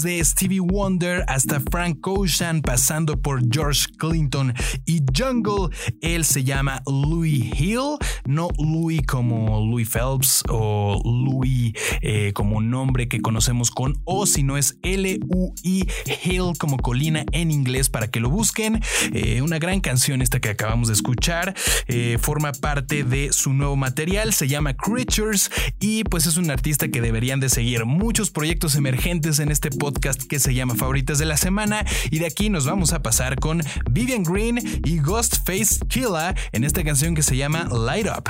Desde 0.00 0.24
Stevie 0.24 0.60
Wonder 0.60 1.24
hasta 1.26 1.58
Frank 1.58 2.06
Ocean, 2.06 2.62
pasando 2.62 3.20
por 3.20 3.42
George 3.52 3.86
Clinton 3.98 4.54
y 4.86 5.02
Jungle, 5.12 5.76
él 6.00 6.24
se 6.24 6.44
llama 6.44 6.82
Louis 6.86 7.52
Hill, 7.58 7.96
no 8.24 8.48
Louis 8.58 9.02
como 9.04 9.60
Louis 9.60 9.88
Phelps 9.88 10.44
o 10.48 11.02
Louis 11.04 11.72
eh, 12.00 12.32
como 12.32 12.60
nombre 12.60 13.08
que 13.08 13.20
conocemos 13.20 13.72
con 13.72 14.00
O, 14.04 14.24
sino 14.26 14.56
es 14.56 14.78
L-U-I 14.82 15.88
Hill 16.24 16.52
como 16.60 16.76
colina 16.76 17.24
en 17.32 17.50
inglés 17.50 17.88
para 17.88 18.08
que 18.08 18.20
lo 18.20 18.30
busquen. 18.30 18.80
Eh, 19.12 19.42
una 19.42 19.58
gran 19.58 19.80
canción 19.80 20.22
esta 20.22 20.38
que 20.38 20.50
acabamos 20.50 20.86
de 20.88 20.94
escuchar, 20.94 21.56
eh, 21.88 22.18
forma 22.20 22.52
parte 22.52 23.02
de 23.02 23.32
su 23.32 23.52
nuevo 23.52 23.74
material, 23.74 24.32
se 24.32 24.46
llama 24.46 24.74
Creatures 24.74 25.50
y 25.80 26.04
pues 26.04 26.26
es 26.26 26.36
un 26.36 26.52
artista 26.52 26.86
que 26.86 27.00
deberían 27.00 27.40
de 27.40 27.48
seguir 27.48 27.84
muchos 27.84 28.30
proyectos 28.30 28.76
emergentes 28.76 29.40
en 29.40 29.50
este 29.50 29.70
podcast 29.70 29.87
que 29.92 30.38
se 30.38 30.54
llama 30.54 30.74
Favoritas 30.74 31.18
de 31.18 31.24
la 31.24 31.36
Semana 31.36 31.84
y 32.10 32.18
de 32.18 32.26
aquí 32.26 32.50
nos 32.50 32.66
vamos 32.66 32.92
a 32.92 33.02
pasar 33.02 33.36
con 33.36 33.62
Vivian 33.90 34.22
Green 34.22 34.58
y 34.84 34.98
Ghostface 35.00 35.86
Killa 35.88 36.34
en 36.52 36.64
esta 36.64 36.84
canción 36.84 37.14
que 37.14 37.22
se 37.22 37.36
llama 37.36 37.68
Light 37.70 38.06
Up. 38.06 38.28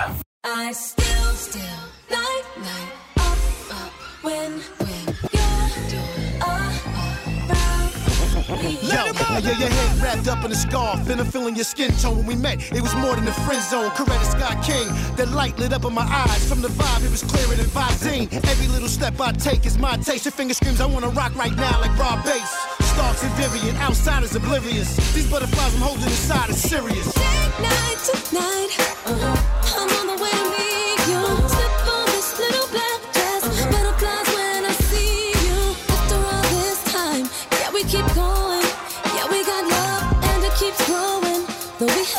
Yo, 8.88 9.12
I 9.28 9.40
hear 9.40 9.52
your 9.52 9.68
head 9.68 10.02
wrapped 10.02 10.28
up 10.28 10.44
in 10.44 10.50
a 10.50 10.54
scarf, 10.54 11.08
and 11.10 11.20
I'm 11.20 11.26
feeling 11.26 11.54
your 11.54 11.64
skin 11.64 11.90
tone 12.00 12.16
when 12.18 12.26
we 12.26 12.36
met. 12.36 12.72
It 12.72 12.80
was 12.80 12.94
more 12.96 13.14
than 13.14 13.26
the 13.26 13.32
friend 13.44 13.62
zone. 13.62 13.90
Coretta 13.90 14.24
Scott 14.24 14.64
King, 14.64 14.88
that 15.16 15.28
light 15.28 15.58
lit 15.58 15.74
up 15.74 15.84
in 15.84 15.92
my 15.92 16.02
eyes. 16.02 16.48
From 16.48 16.62
the 16.62 16.68
vibe, 16.68 17.04
it 17.04 17.10
was 17.10 17.22
clearer 17.22 17.54
than 17.54 17.66
Visine. 17.66 18.32
Every 18.48 18.66
little 18.68 18.88
step 18.88 19.20
I 19.20 19.32
take 19.32 19.66
is 19.66 19.78
my 19.78 19.96
taste. 19.98 20.24
Your 20.24 20.32
finger 20.32 20.54
screams, 20.54 20.80
I 20.80 20.86
wanna 20.86 21.10
rock 21.10 21.34
right 21.36 21.54
now 21.54 21.80
like 21.80 21.96
Rob 21.98 22.24
Bass. 22.24 22.50
Starks 22.94 23.22
and 23.22 23.32
Vivian, 23.34 23.76
outsiders 23.76 24.34
oblivious. 24.34 24.96
These 25.12 25.30
butterflies 25.30 25.74
I'm 25.74 25.82
holding 25.82 26.04
inside 26.04 26.48
are 26.48 26.52
serious. 26.54 27.14
night 27.60 27.98
tonight. 28.24 28.70
Uh-huh. 29.04 29.80
I'm 29.80 30.08
on 30.08 30.16
the 30.16 30.22
way 30.22 30.30
to 30.30 30.67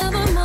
Summer 0.00 0.39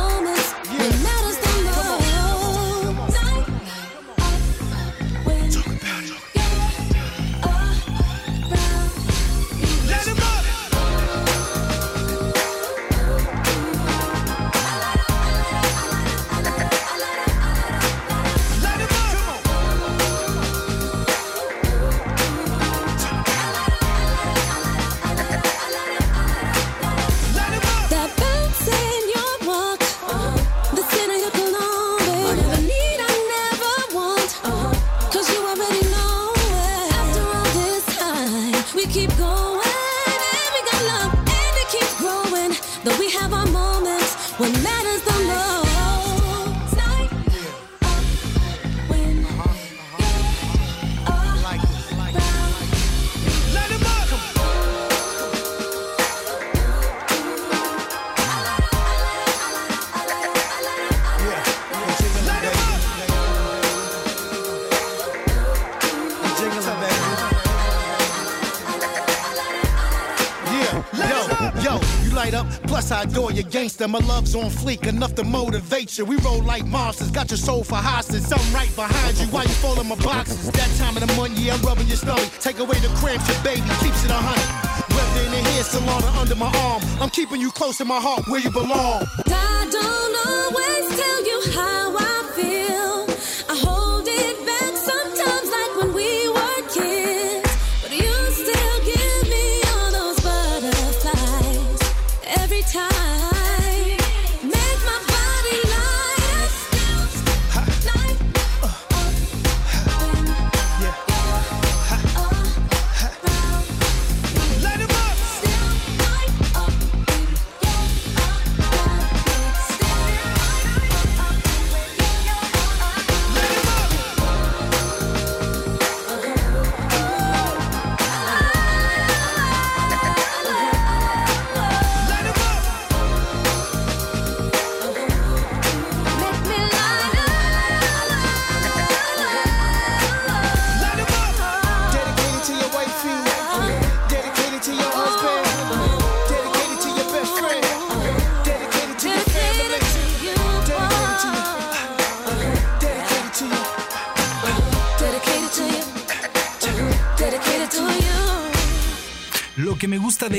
gangster. 73.46 73.88
My 73.88 73.98
love's 74.00 74.34
on 74.34 74.50
fleek, 74.50 74.86
enough 74.86 75.14
to 75.14 75.24
motivate 75.24 75.98
you. 75.98 76.04
We 76.04 76.16
roll 76.16 76.42
like 76.42 76.66
monsters, 76.66 77.10
got 77.10 77.30
your 77.30 77.38
soul 77.38 77.64
for 77.64 77.76
hostage. 77.76 78.24
I'm 78.32 78.54
right 78.54 78.74
behind 78.74 79.18
you 79.18 79.26
while 79.26 79.44
you 79.44 79.54
folding 79.54 79.88
my 79.88 79.96
boxes. 79.96 80.50
That 80.50 80.70
time 80.78 80.96
of 80.96 81.06
the 81.06 81.12
month, 81.14 81.38
yeah, 81.38 81.54
I'm 81.54 81.62
rubbing 81.62 81.86
your 81.86 81.96
stomach. 81.96 82.30
Take 82.40 82.58
away 82.58 82.78
the 82.78 82.88
cramps, 82.96 83.28
your 83.28 83.42
baby 83.42 83.68
keeps 83.80 84.04
it 84.04 84.10
a 84.10 84.14
hundred. 84.14 84.50
Whether 84.94 85.26
in 85.26 85.30
the 85.32 85.50
hair 85.50 85.64
salon 85.64 86.04
under 86.18 86.34
my 86.34 86.50
arm, 86.68 86.82
I'm 87.00 87.10
keeping 87.10 87.40
you 87.40 87.50
close 87.50 87.78
to 87.78 87.84
my 87.84 88.00
heart 88.00 88.26
where 88.28 88.40
you 88.40 88.50
belong. 88.50 89.06
I 89.26 89.68
don't 89.70 90.16
always 90.28 91.00
tell 91.00 91.20
you 91.26 91.38
how 91.52 91.85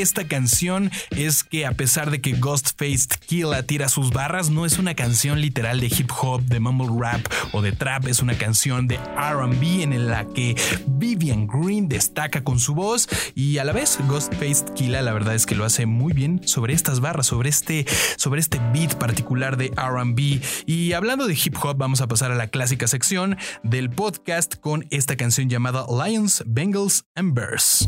esta 0.02 0.28
canción 0.28 0.92
es 1.12 1.44
que 1.44 1.66
a 1.66 1.72
pesar 1.72 2.12
de 2.12 2.22
que 2.22 2.34
Ghostface 2.34 3.08
Killa 3.26 3.64
tira 3.64 3.90
sus 3.90 4.12
barras, 4.12 4.50
no 4.50 4.66
es 4.66 4.78
una 4.80 4.96
canción 4.96 5.42
literal 5.42 5.80
de 5.80 5.88
hip 5.88 6.12
hop, 6.22 6.42
de 6.44 6.60
mumble 6.60 6.90
rap 7.00 7.26
o 7.52 7.62
de 7.62 7.72
trap, 7.72 8.08
es 8.08 8.22
una 8.22 8.38
canción 8.38 8.88
de 8.88 8.98
RB 8.98 9.82
en 9.82 10.08
la 10.08 10.26
que 10.26 10.56
Vivian 10.88 11.48
Green 11.48 11.88
destaca 11.88 12.44
con 12.44 12.60
su 12.60 12.76
voz 12.76 13.08
y 13.36 13.58
a 13.58 13.64
la 13.64 13.74
vez 13.74 13.98
Ghostface 14.08 14.66
Killa 14.76 15.02
la 15.02 15.14
verdad 15.14 15.36
es 15.36 15.46
que 15.46 15.56
lo 15.56 15.66
hace 15.66 15.86
muy 15.86 16.14
bien 16.14 16.42
sobre 16.46 16.74
estas 16.74 17.00
barras, 17.00 17.28
sobre 17.28 17.50
este, 17.50 17.86
sobre 18.18 18.40
este 18.40 18.60
beat 18.74 18.96
particular 18.96 19.58
de 19.58 19.72
RB. 19.76 20.42
Y 20.66 20.94
hablando 20.94 21.28
de 21.28 21.34
hip 21.34 21.56
hop, 21.62 21.78
vamos 21.78 22.02
a 22.02 22.08
pasar 22.08 22.32
a 22.32 22.36
la 22.36 22.48
clásica 22.48 22.88
sección 22.88 23.38
del 23.64 23.90
podcast 23.90 24.56
con 24.56 24.86
esta 24.90 25.16
canción 25.16 25.50
llamada 25.50 25.86
Lions, 25.90 26.44
Bengals 26.46 27.06
and 27.16 27.34
Bears. 27.34 27.88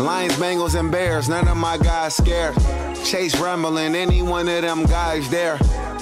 Lions, 0.00 0.34
Bengals, 0.36 0.78
and 0.78 0.90
Bears, 0.90 1.28
none 1.28 1.46
of 1.46 1.56
my 1.56 1.76
guys 1.76 2.16
scared. 2.16 2.56
Chase 3.04 3.38
rumbling, 3.40 3.94
any 3.94 4.22
one 4.22 4.48
of 4.48 4.62
them 4.62 4.84
guys 4.84 5.28
there. 5.30 5.58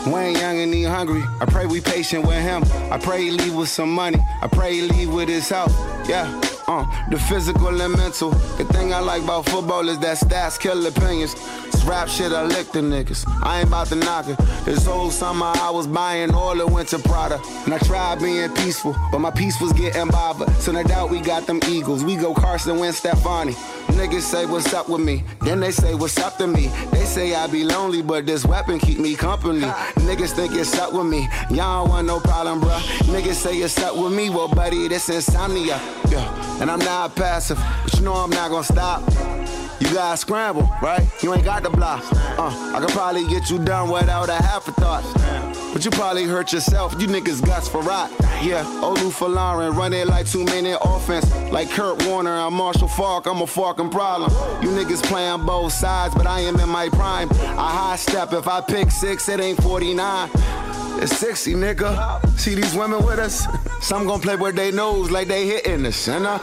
Wayne 0.06 0.36
Young 0.36 0.58
and 0.58 0.72
he 0.72 0.84
hungry. 0.84 1.22
I 1.40 1.44
pray 1.46 1.66
we 1.66 1.80
patient 1.80 2.26
with 2.26 2.40
him. 2.40 2.62
I 2.90 2.98
pray 2.98 3.24
he 3.24 3.30
leave 3.30 3.54
with 3.54 3.68
some 3.68 3.92
money. 3.92 4.18
I 4.42 4.46
pray 4.46 4.74
he 4.74 4.82
leave 4.82 5.12
with 5.12 5.28
his 5.28 5.48
health. 5.48 5.74
Yeah, 6.08 6.40
uh, 6.66 6.86
the 7.10 7.18
physical 7.18 7.80
and 7.80 7.94
mental. 7.96 8.30
The 8.30 8.64
thing 8.64 8.92
I 8.94 9.00
like 9.00 9.22
about 9.22 9.46
football 9.46 9.88
is 9.88 9.98
that 10.00 10.18
stats 10.18 10.58
kill 10.58 10.86
opinions. 10.86 11.34
This 11.70 11.84
rap 11.84 12.08
shit, 12.08 12.32
I 12.32 12.44
lick 12.44 12.72
the 12.72 12.80
niggas. 12.80 13.24
I 13.42 13.60
ain't 13.60 13.68
about 13.68 13.88
to 13.88 13.96
knock 13.96 14.28
it. 14.28 14.38
This 14.64 14.86
whole 14.86 15.10
summer 15.10 15.52
I 15.56 15.70
was 15.70 15.86
buying 15.86 16.32
all 16.32 16.56
the 16.56 16.66
winter 16.66 16.98
Prada. 16.98 17.40
And 17.64 17.74
I 17.74 17.78
tried 17.78 18.20
being 18.20 18.50
peaceful, 18.54 18.96
but 19.12 19.18
my 19.18 19.30
peace 19.30 19.60
was 19.60 19.72
getting 19.72 20.08
bothered. 20.08 20.54
So 20.56 20.72
no 20.72 20.82
doubt 20.82 21.10
we 21.10 21.20
got 21.20 21.46
them 21.46 21.60
Eagles. 21.68 22.04
We 22.04 22.16
go 22.16 22.34
Carson 22.34 22.78
Wentz, 22.78 22.98
Stefani. 22.98 23.54
Niggas 23.98 24.20
say 24.22 24.46
what's 24.46 24.72
up 24.72 24.88
with 24.88 25.00
me, 25.00 25.24
then 25.40 25.58
they 25.58 25.72
say 25.72 25.92
what's 25.92 26.16
up 26.18 26.36
to 26.36 26.46
me. 26.46 26.68
They 26.92 27.04
say 27.04 27.34
I 27.34 27.48
be 27.48 27.64
lonely, 27.64 28.00
but 28.00 28.26
this 28.26 28.44
weapon 28.44 28.78
keep 28.78 29.00
me 29.00 29.16
company. 29.16 29.62
Niggas 30.06 30.36
think 30.36 30.54
it's 30.54 30.78
up 30.78 30.92
with 30.92 31.06
me, 31.06 31.28
y'all 31.50 31.84
don't 31.84 31.88
want 31.88 32.06
no 32.06 32.20
problem, 32.20 32.60
bruh. 32.60 32.78
Niggas 33.12 33.34
say 33.34 33.56
it's 33.56 33.76
up 33.78 33.96
with 33.96 34.12
me, 34.12 34.30
well, 34.30 34.46
buddy, 34.46 34.86
this 34.86 35.08
insomnia. 35.08 35.80
Yeah, 36.10 36.60
and 36.62 36.70
I'm 36.70 36.78
not 36.78 37.16
passive, 37.16 37.58
but 37.82 37.92
you 37.94 38.02
know 38.02 38.14
I'm 38.14 38.30
not 38.30 38.50
gonna 38.50 38.62
stop. 38.62 39.02
You 39.80 39.92
gotta 39.92 40.16
scramble, 40.16 40.70
right? 40.80 41.04
You 41.20 41.34
ain't 41.34 41.44
got 41.44 41.64
the 41.64 41.70
block. 41.70 42.04
Uh, 42.38 42.72
I 42.76 42.80
could 42.80 42.90
probably 42.90 43.26
get 43.26 43.50
you 43.50 43.58
done 43.58 43.90
without 43.90 44.28
a 44.28 44.34
half 44.34 44.68
a 44.68 44.72
thought. 44.72 45.47
But 45.72 45.84
you 45.84 45.90
probably 45.90 46.24
hurt 46.24 46.52
yourself. 46.52 46.94
You 47.00 47.08
niggas 47.08 47.44
guts 47.44 47.68
for. 47.68 47.82
Yeah, 47.88 48.64
Olu 48.82 49.10
for 49.12 49.28
Lauren, 49.28 49.74
run 49.74 49.92
it 49.92 50.06
like 50.06 50.28
two 50.28 50.44
minute 50.44 50.78
offense. 50.82 51.28
Like 51.50 51.70
Kurt 51.70 52.04
Warner, 52.06 52.34
I'm 52.34 52.54
Marshall 52.54 52.86
Falk, 52.88 53.26
I'm 53.26 53.40
a 53.40 53.46
fucking 53.46 53.90
problem. 53.90 54.30
You 54.62 54.68
niggas 54.70 55.02
playing 55.04 55.44
both 55.44 55.72
sides, 55.72 56.14
but 56.14 56.26
I 56.26 56.40
am 56.40 56.60
in 56.60 56.68
my 56.68 56.88
prime. 56.90 57.28
I 57.32 57.70
high 57.70 57.96
step, 57.96 58.32
if 58.32 58.46
I 58.46 58.60
pick 58.60 58.90
six, 58.90 59.28
it 59.28 59.40
ain't 59.40 59.60
49. 59.62 60.30
It's 61.00 61.16
sexy, 61.16 61.54
nigga. 61.54 62.38
See 62.38 62.54
these 62.54 62.74
women 62.74 63.04
with 63.04 63.18
us? 63.18 63.46
Some 63.80 64.06
gon' 64.06 64.20
play 64.20 64.36
with 64.36 64.56
they 64.56 64.72
nose 64.72 65.10
like 65.10 65.28
they 65.28 65.46
hitting 65.46 65.84
the 65.84 65.92
center. 66.04 66.38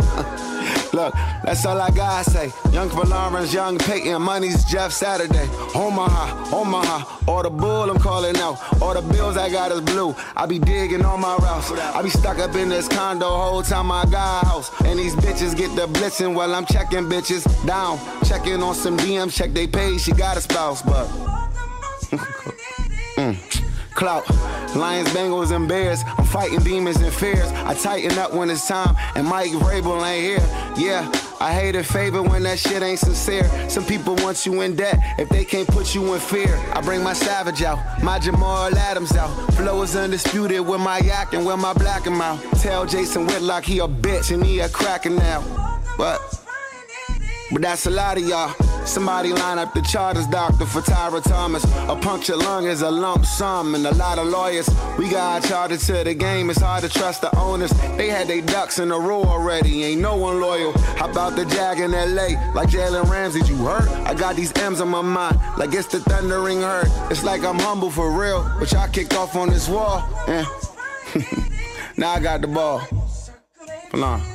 Look, 0.94 1.14
that's 1.44 1.66
all 1.66 1.82
I 1.82 1.90
gotta 1.92 2.30
say. 2.30 2.46
Young 2.72 2.90
Valorans, 2.90 3.54
young 3.54 3.78
Peyton, 3.78 4.22
money's 4.22 4.64
Jeff 4.64 4.94
Saturday. 4.94 5.46
Omaha, 5.76 6.56
Omaha, 6.56 7.20
all 7.28 7.44
the 7.44 7.50
bull 7.50 7.90
I'm 7.90 8.00
calling 8.00 8.38
out. 8.38 8.58
All 8.82 8.94
the 8.94 9.02
bills 9.02 9.36
I 9.36 9.50
got 9.50 9.74
is 9.74 9.82
blue. 9.82 10.16
I 10.38 10.46
be 10.46 10.58
digging 10.58 11.04
on 11.04 11.20
my 11.20 11.36
routes. 11.36 11.72
I 11.72 12.02
be 12.02 12.10
stuck 12.10 12.40
up 12.40 12.56
in 12.56 12.70
this 12.70 12.88
condo 12.88 13.28
whole 13.28 13.62
time 13.62 13.92
I 13.92 14.06
got 14.06 14.44
a 14.44 14.48
house. 14.48 14.72
And 14.86 14.98
these 14.98 15.16
bitches 15.16 15.56
get 15.58 15.76
the 15.76 15.88
blitzing 15.88 16.34
while 16.34 16.56
I'm 16.56 16.66
checking 16.66 17.10
bitches 17.10 17.44
down. 17.66 18.00
Checking 18.26 18.64
on 18.64 18.74
some 18.74 18.96
DMs, 18.98 19.36
check 19.36 19.52
they 19.52 19.68
page, 19.68 20.02
she 20.02 20.14
got 20.14 20.38
a 20.38 20.42
spouse, 20.42 20.82
but. 20.82 21.08
Mm. 23.16 23.65
Clout, 23.96 24.30
Lions, 24.76 25.08
Bengals, 25.10 25.56
and 25.56 25.68
Bears. 25.68 26.04
I'm 26.18 26.26
fighting 26.26 26.60
demons 26.60 26.98
and 26.98 27.14
fears. 27.14 27.50
I 27.66 27.74
tighten 27.74 28.18
up 28.20 28.34
when 28.34 28.50
it's 28.50 28.68
time, 28.68 28.96
and 29.16 29.26
Mike 29.26 29.52
Vrabel 29.52 30.06
ain't 30.06 30.24
here. 30.24 30.66
Yeah, 30.78 31.10
I 31.40 31.54
hate 31.54 31.76
a 31.76 31.84
favor 31.84 32.22
when 32.22 32.44
that 32.44 32.60
shit 32.60 32.84
ain't 32.84 33.00
sincere. 33.00 33.50
Some 33.70 33.86
people 33.86 34.16
want 34.18 34.46
you 34.46 34.62
in 34.62 34.76
debt 34.76 35.00
if 35.18 35.30
they 35.30 35.46
can't 35.46 35.68
put 35.68 35.96
you 35.96 36.14
in 36.14 36.20
fear. 36.20 36.54
I 36.74 36.82
bring 36.82 37.04
my 37.04 37.14
savage 37.14 37.62
out, 37.64 37.80
my 38.04 38.20
Jamal 38.20 38.78
Adams 38.78 39.16
out. 39.16 39.30
Flow 39.54 39.82
is 39.82 39.96
undisputed 39.96 40.60
with 40.60 40.82
my 40.82 41.00
yak 41.00 41.34
and 41.34 41.46
with 41.46 41.58
my 41.60 41.74
black 41.74 42.06
and 42.06 42.18
mouth. 42.18 42.42
Tell 42.62 42.86
Jason 42.86 43.26
Whitlock 43.26 43.64
he 43.64 43.80
a 43.80 43.88
bitch 43.88 44.34
and 44.34 44.46
he 44.46 44.60
a 44.60 44.68
cracker 44.68 45.10
now. 45.10 45.42
But, 45.98 46.20
but 47.52 47.62
that's 47.62 47.86
a 47.86 47.92
lot 47.92 48.18
of 48.18 48.28
y'all. 48.28 48.65
Somebody 48.86 49.34
line 49.34 49.58
up 49.58 49.74
the 49.74 49.82
charters 49.82 50.28
doctor 50.28 50.66
for 50.66 50.82
Tyra 50.82 51.22
Thomas. 51.22 51.64
A 51.90 51.96
punctured 51.96 52.38
lung 52.38 52.66
is 52.66 52.82
a 52.82 52.90
lump 52.90 53.26
sum, 53.26 53.74
and 53.74 53.86
a 53.88 53.94
lot 53.96 54.20
of 54.20 54.28
lawyers. 54.28 54.70
We 54.98 55.10
got 55.10 55.44
chartered 55.44 55.80
to 55.82 56.04
the 56.04 56.14
game. 56.14 56.50
It's 56.50 56.62
hard 56.62 56.84
to 56.84 56.90
trust 56.90 57.22
the 57.22 57.36
owners. 57.38 57.72
They 57.98 58.10
had 58.10 58.28
their 58.28 58.42
ducks 58.42 58.78
in 58.80 58.92
a 58.92 59.00
row 59.00 59.24
already. 59.24 59.84
Ain't 59.84 60.02
no 60.02 60.16
one 60.16 60.40
loyal. 60.40 60.72
How 60.98 61.10
about 61.10 61.36
the 61.36 61.46
Jag 61.46 61.80
in 61.80 61.92
LA? 61.92 62.52
Like 62.54 62.70
Jalen 62.70 63.10
Ramsey, 63.10 63.40
you 63.52 63.58
hurt? 63.58 63.90
I 64.08 64.14
got 64.14 64.36
these 64.36 64.54
M's 64.54 64.80
on 64.80 64.90
my 64.90 65.02
mind, 65.02 65.40
like 65.58 65.74
it's 65.74 65.88
the 65.88 66.00
thundering 66.02 66.62
hurt. 66.62 66.88
It's 67.12 67.24
like 67.24 67.44
I'm 67.44 67.60
humble 67.60 67.90
for 67.90 68.12
real, 68.12 68.50
but 68.60 68.72
y'all 68.72 68.88
kicked 68.88 69.16
off 69.16 69.36
on 69.36 69.50
this 69.50 69.68
wall. 69.68 70.08
Yeah. 70.28 70.46
now 71.98 72.12
I 72.12 72.20
got 72.20 72.42
the 72.42 72.48
ball. 72.48 72.80
Hold 73.92 74.04
on. 74.04 74.35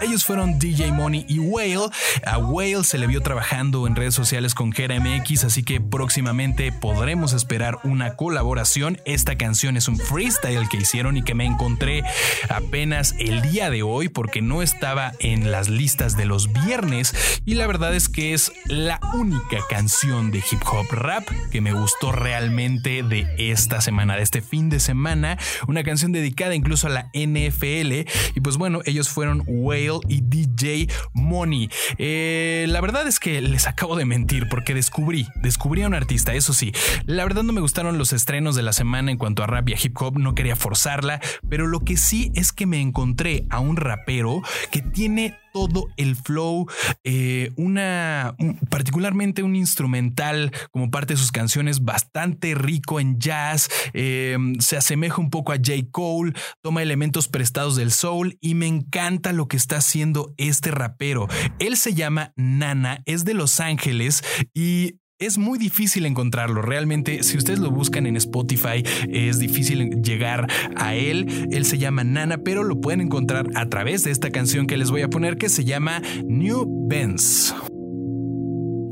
Ellos 0.00 0.24
fueron 0.24 0.58
DJ 0.58 0.92
Money 0.92 1.26
y 1.28 1.38
Whale. 1.38 1.90
A 2.24 2.38
Whale 2.38 2.84
se 2.84 2.96
le 2.96 3.06
vio 3.06 3.20
trabajando 3.20 3.86
en 3.86 3.94
redes 3.94 4.14
sociales 4.14 4.54
con 4.54 4.72
Kera 4.72 4.98
MX, 4.98 5.44
así 5.44 5.62
que 5.62 5.78
próximamente 5.80 6.72
podremos 6.72 7.34
esperar 7.34 7.78
una 7.84 8.16
colaboración. 8.16 8.98
Esta 9.04 9.36
canción 9.36 9.76
es 9.76 9.88
un 9.88 9.98
freestyle 9.98 10.68
que 10.70 10.78
hicieron 10.78 11.18
y 11.18 11.22
que 11.22 11.34
me 11.34 11.44
encontré 11.44 12.02
apenas 12.48 13.14
el 13.18 13.42
día 13.42 13.68
de 13.68 13.82
hoy 13.82 14.08
porque 14.08 14.40
no 14.40 14.62
estaba 14.62 15.12
en 15.18 15.50
las 15.50 15.68
listas 15.68 16.16
de 16.16 16.24
los 16.24 16.50
viernes 16.64 17.40
y 17.44 17.54
la 17.54 17.66
verdad 17.66 17.94
es 17.94 18.08
que 18.08 18.32
es 18.32 18.52
la 18.66 19.00
única 19.12 19.58
canción 19.68 20.30
de 20.30 20.38
hip 20.38 20.62
hop 20.70 20.86
rap 20.92 21.28
que 21.50 21.60
me 21.60 21.72
gustó 21.72 22.12
realmente 22.12 23.02
de 23.02 23.26
esta 23.38 23.80
semana, 23.80 24.16
de 24.16 24.22
este 24.22 24.40
fin 24.40 24.70
de 24.70 24.80
semana. 24.80 25.38
Una 25.68 25.84
canción 25.84 26.12
dedicada 26.12 26.54
incluso 26.54 26.86
a 26.86 26.90
la 26.90 27.10
NFL 27.12 28.08
y 28.34 28.40
pues 28.42 28.56
bueno, 28.56 28.80
ellos 28.86 29.08
fueron 29.10 29.42
Whale 29.46 29.89
y 30.08 30.20
DJ 30.20 30.88
Money. 31.14 31.68
Eh, 31.98 32.66
la 32.68 32.80
verdad 32.80 33.06
es 33.08 33.18
que 33.18 33.40
les 33.40 33.66
acabo 33.66 33.96
de 33.96 34.04
mentir 34.04 34.48
porque 34.48 34.74
descubrí, 34.74 35.26
descubrí 35.42 35.82
a 35.82 35.88
un 35.88 35.94
artista, 35.94 36.34
eso 36.34 36.52
sí. 36.52 36.72
La 37.06 37.24
verdad 37.24 37.42
no 37.42 37.52
me 37.52 37.60
gustaron 37.60 37.98
los 37.98 38.12
estrenos 38.12 38.54
de 38.54 38.62
la 38.62 38.72
semana 38.72 39.10
en 39.10 39.18
cuanto 39.18 39.42
a 39.42 39.46
rap 39.46 39.68
y 39.68 39.72
a 39.72 39.78
hip 39.82 39.96
hop, 40.00 40.18
no 40.18 40.34
quería 40.34 40.54
forzarla, 40.54 41.20
pero 41.48 41.66
lo 41.66 41.80
que 41.80 41.96
sí 41.96 42.30
es 42.34 42.52
que 42.52 42.66
me 42.66 42.80
encontré 42.80 43.46
a 43.50 43.58
un 43.58 43.76
rapero 43.76 44.42
que 44.70 44.82
tiene 44.82 45.36
todo 45.52 45.88
el 45.96 46.16
flow, 46.16 46.66
eh, 47.04 47.52
una 47.56 48.34
un- 48.38 48.58
particularmente 48.68 49.42
un 49.42 49.56
instrumental 49.56 50.52
como 50.70 50.90
parte 50.90 51.14
de 51.14 51.18
sus 51.18 51.32
canciones 51.32 51.84
bastante 51.84 52.54
rico 52.54 53.00
en 53.00 53.18
jazz, 53.18 53.68
eh, 53.92 54.36
se 54.58 54.76
asemeja 54.76 55.20
un 55.20 55.30
poco 55.30 55.52
a 55.52 55.56
J. 55.56 55.72
Cole, 55.90 56.32
toma 56.62 56.82
elementos 56.82 57.28
prestados 57.28 57.76
del 57.76 57.90
soul 57.92 58.38
y 58.40 58.54
me 58.54 58.66
encanta 58.66 59.32
lo 59.32 59.48
que 59.48 59.56
está 59.56 59.78
haciendo 59.78 60.34
este 60.36 60.70
rapero. 60.70 61.28
Él 61.58 61.76
se 61.76 61.94
llama 61.94 62.32
Nana, 62.36 63.02
es 63.06 63.24
de 63.24 63.34
Los 63.34 63.60
Ángeles 63.60 64.22
y 64.54 64.99
es 65.20 65.36
muy 65.36 65.58
difícil 65.58 66.06
encontrarlo. 66.06 66.62
Realmente, 66.62 67.22
si 67.22 67.36
ustedes 67.36 67.58
lo 67.58 67.70
buscan 67.70 68.06
en 68.06 68.16
Spotify, 68.16 68.82
es 69.10 69.38
difícil 69.38 70.02
llegar 70.02 70.46
a 70.76 70.94
él. 70.94 71.46
Él 71.52 71.66
se 71.66 71.76
llama 71.76 72.04
Nana, 72.04 72.38
pero 72.38 72.64
lo 72.64 72.80
pueden 72.80 73.02
encontrar 73.02 73.46
a 73.54 73.68
través 73.68 74.02
de 74.02 74.12
esta 74.12 74.30
canción 74.30 74.66
que 74.66 74.78
les 74.78 74.90
voy 74.90 75.02
a 75.02 75.08
poner 75.08 75.36
que 75.36 75.50
se 75.50 75.64
llama 75.64 76.02
New 76.24 76.66
Benz. 76.88 77.54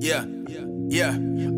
Yeah, 0.00 0.28
yeah, 0.46 0.67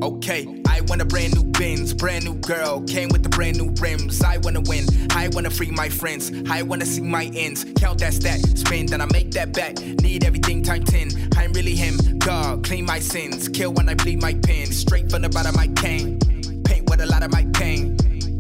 okay. 0.03 0.63
I 0.69 0.81
want 0.83 1.03
a 1.03 1.05
brand 1.05 1.35
new 1.35 1.45
Benz, 1.45 1.93
brand 1.93 2.25
new 2.25 2.35
girl, 2.35 2.81
came 2.83 3.11
with 3.11 3.23
the 3.23 3.29
brand 3.29 3.59
new 3.59 3.71
rims. 3.81 4.23
I 4.23 4.39
wanna 4.39 4.61
win, 4.63 4.87
I 5.11 5.29
wanna 5.29 5.51
free 5.51 5.71
my 5.71 5.89
friends, 5.89 6.33
I 6.49 6.63
wanna 6.63 6.87
see 6.87 7.03
my 7.03 7.31
ends. 7.35 7.65
Count 7.77 8.01
that 8.01 8.15
stack, 8.15 8.41
spin, 8.57 8.87
then 8.87 9.01
I 9.01 9.07
make 9.07 9.31
that 9.33 9.53
back. 9.53 9.79
Need 9.79 10.25
everything 10.25 10.63
time 10.63 10.85
10. 10.85 11.31
I'm 11.37 11.53
really 11.53 11.77
him, 11.77 11.97
God, 12.19 12.65
clean 12.65 12.87
my 12.87 12.99
sins, 12.99 13.49
kill 13.49 13.73
when 13.73 13.89
I 13.89 13.95
bleed 13.95 14.21
my 14.21 14.35
pen. 14.35 14.67
Straight 14.67 15.11
from 15.11 15.23
the 15.23 15.29
bottom, 15.29 15.57
I 15.59 15.69
came. 15.69 16.19
Paint 16.65 16.89
with 16.89 17.01
a 17.01 17.07
lot 17.07 17.23
of 17.23 17.31
my 17.31 17.47
pain. 17.53 17.97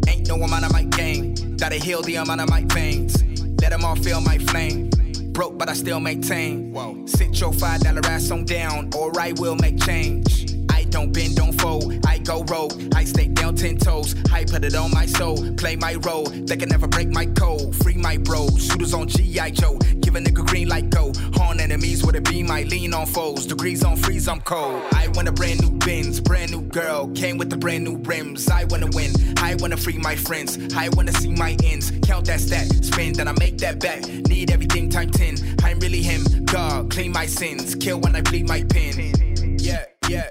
Ain't 0.08 0.28
no 0.28 0.36
amount 0.36 0.64
of 0.64 0.72
my 0.72 0.84
gain. 0.84 1.56
Gotta 1.56 1.76
heal 1.76 2.02
the 2.02 2.16
amount 2.16 2.40
of 2.40 2.48
my 2.48 2.64
veins. 2.68 3.22
Let 3.60 3.70
them 3.70 3.84
all 3.84 3.96
feel 3.96 4.20
my 4.20 4.38
flame. 4.38 4.90
Broke, 5.32 5.58
but 5.58 5.68
I 5.68 5.74
still 5.74 6.00
maintain. 6.00 6.72
Whoa. 6.72 7.06
Sit 7.06 7.38
your 7.40 7.52
five 7.52 7.80
dollar 7.80 8.04
ass 8.06 8.30
on 8.30 8.44
down, 8.44 8.90
or 8.96 9.12
I 9.18 9.32
will 9.32 9.56
make 9.56 9.78
change. 9.80 10.59
Don't 10.90 11.12
bend, 11.12 11.36
don't 11.36 11.52
fold. 11.60 11.94
I 12.06 12.18
go 12.18 12.42
rogue. 12.44 12.72
I 12.94 13.04
stay 13.04 13.28
down 13.28 13.54
ten 13.56 13.76
toes. 13.76 14.14
I 14.32 14.44
put 14.44 14.64
it 14.64 14.74
on 14.74 14.90
my 14.90 15.06
soul. 15.06 15.52
Play 15.54 15.76
my 15.76 15.94
role. 15.94 16.24
They 16.24 16.56
can 16.56 16.68
never 16.68 16.88
break 16.88 17.08
my 17.08 17.26
code. 17.26 17.74
Free 17.76 17.96
my 17.96 18.16
bro. 18.18 18.48
Shooters 18.58 18.94
on 18.94 19.08
G.I. 19.08 19.50
Joe. 19.50 19.78
Give 20.00 20.16
a 20.16 20.20
nigga 20.20 20.46
green 20.46 20.68
light 20.68 20.90
go. 20.90 21.12
Horn 21.34 21.60
enemies 21.60 22.04
with 22.04 22.16
a 22.16 22.20
beam. 22.20 22.50
I 22.50 22.62
lean 22.64 22.92
on 22.94 23.06
foes. 23.06 23.46
Degrees 23.46 23.84
on 23.84 23.96
freeze, 23.96 24.28
I'm 24.28 24.40
cold. 24.40 24.82
I 24.92 25.08
want 25.08 25.28
a 25.28 25.32
brand 25.32 25.60
new 25.62 25.70
Benz, 25.78 26.20
brand 26.20 26.50
new 26.50 26.62
girl. 26.62 27.08
Came 27.14 27.38
with 27.38 27.50
the 27.50 27.56
brand 27.56 27.84
new 27.84 27.96
rims. 27.98 28.48
I 28.48 28.64
wanna 28.64 28.88
win. 28.92 29.12
I 29.38 29.54
wanna 29.56 29.76
free 29.76 29.98
my 29.98 30.16
friends. 30.16 30.58
I 30.74 30.88
wanna 30.90 31.12
see 31.12 31.32
my 31.32 31.56
ends. 31.64 31.92
Count 32.06 32.26
that 32.26 32.40
stack. 32.40 32.66
Spin, 32.82 33.12
then 33.14 33.28
I 33.28 33.32
make 33.32 33.58
that 33.58 33.80
back. 33.80 34.06
Need 34.06 34.50
everything 34.50 34.88
time 34.88 35.10
10. 35.10 35.56
I'm 35.62 35.78
really 35.80 36.02
him. 36.02 36.22
God, 36.44 36.90
clean 36.90 37.12
my 37.12 37.26
sins. 37.26 37.74
Kill 37.74 38.00
when 38.00 38.14
I 38.16 38.20
bleed 38.20 38.48
my 38.48 38.62
pen. 38.64 39.56
Yeah, 39.58 39.84
yeah. 40.10 40.28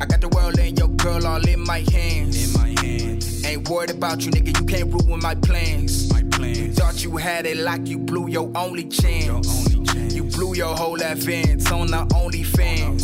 I 0.00 0.06
got 0.06 0.20
the 0.20 0.28
world 0.28 0.58
and 0.58 0.78
your 0.78 0.88
girl 0.88 1.26
all 1.26 1.46
in 1.46 1.60
my 1.60 1.84
hands. 1.92 2.54
In 2.54 2.60
my 2.60 2.80
hands. 2.80 3.44
Ain't 3.44 3.68
worried 3.68 3.90
about 3.90 4.24
you, 4.24 4.30
nigga. 4.30 4.58
You 4.58 4.66
can't 4.66 4.92
ruin 4.92 5.20
my 5.20 5.34
plans. 5.34 6.10
My 6.12 6.22
plans. 6.30 6.78
Thought 6.78 7.02
you 7.04 7.16
had 7.16 7.46
it 7.46 7.58
like 7.58 7.86
you 7.86 7.98
blew 7.98 8.28
your 8.28 8.50
only 8.56 8.88
chance. 8.88 9.74
You 10.14 10.24
blew 10.24 10.54
your 10.54 10.74
whole 10.74 11.00
advance 11.02 11.70
on 11.70 11.88
the 11.88 12.10
only 12.14 12.42
fans. 12.42 13.02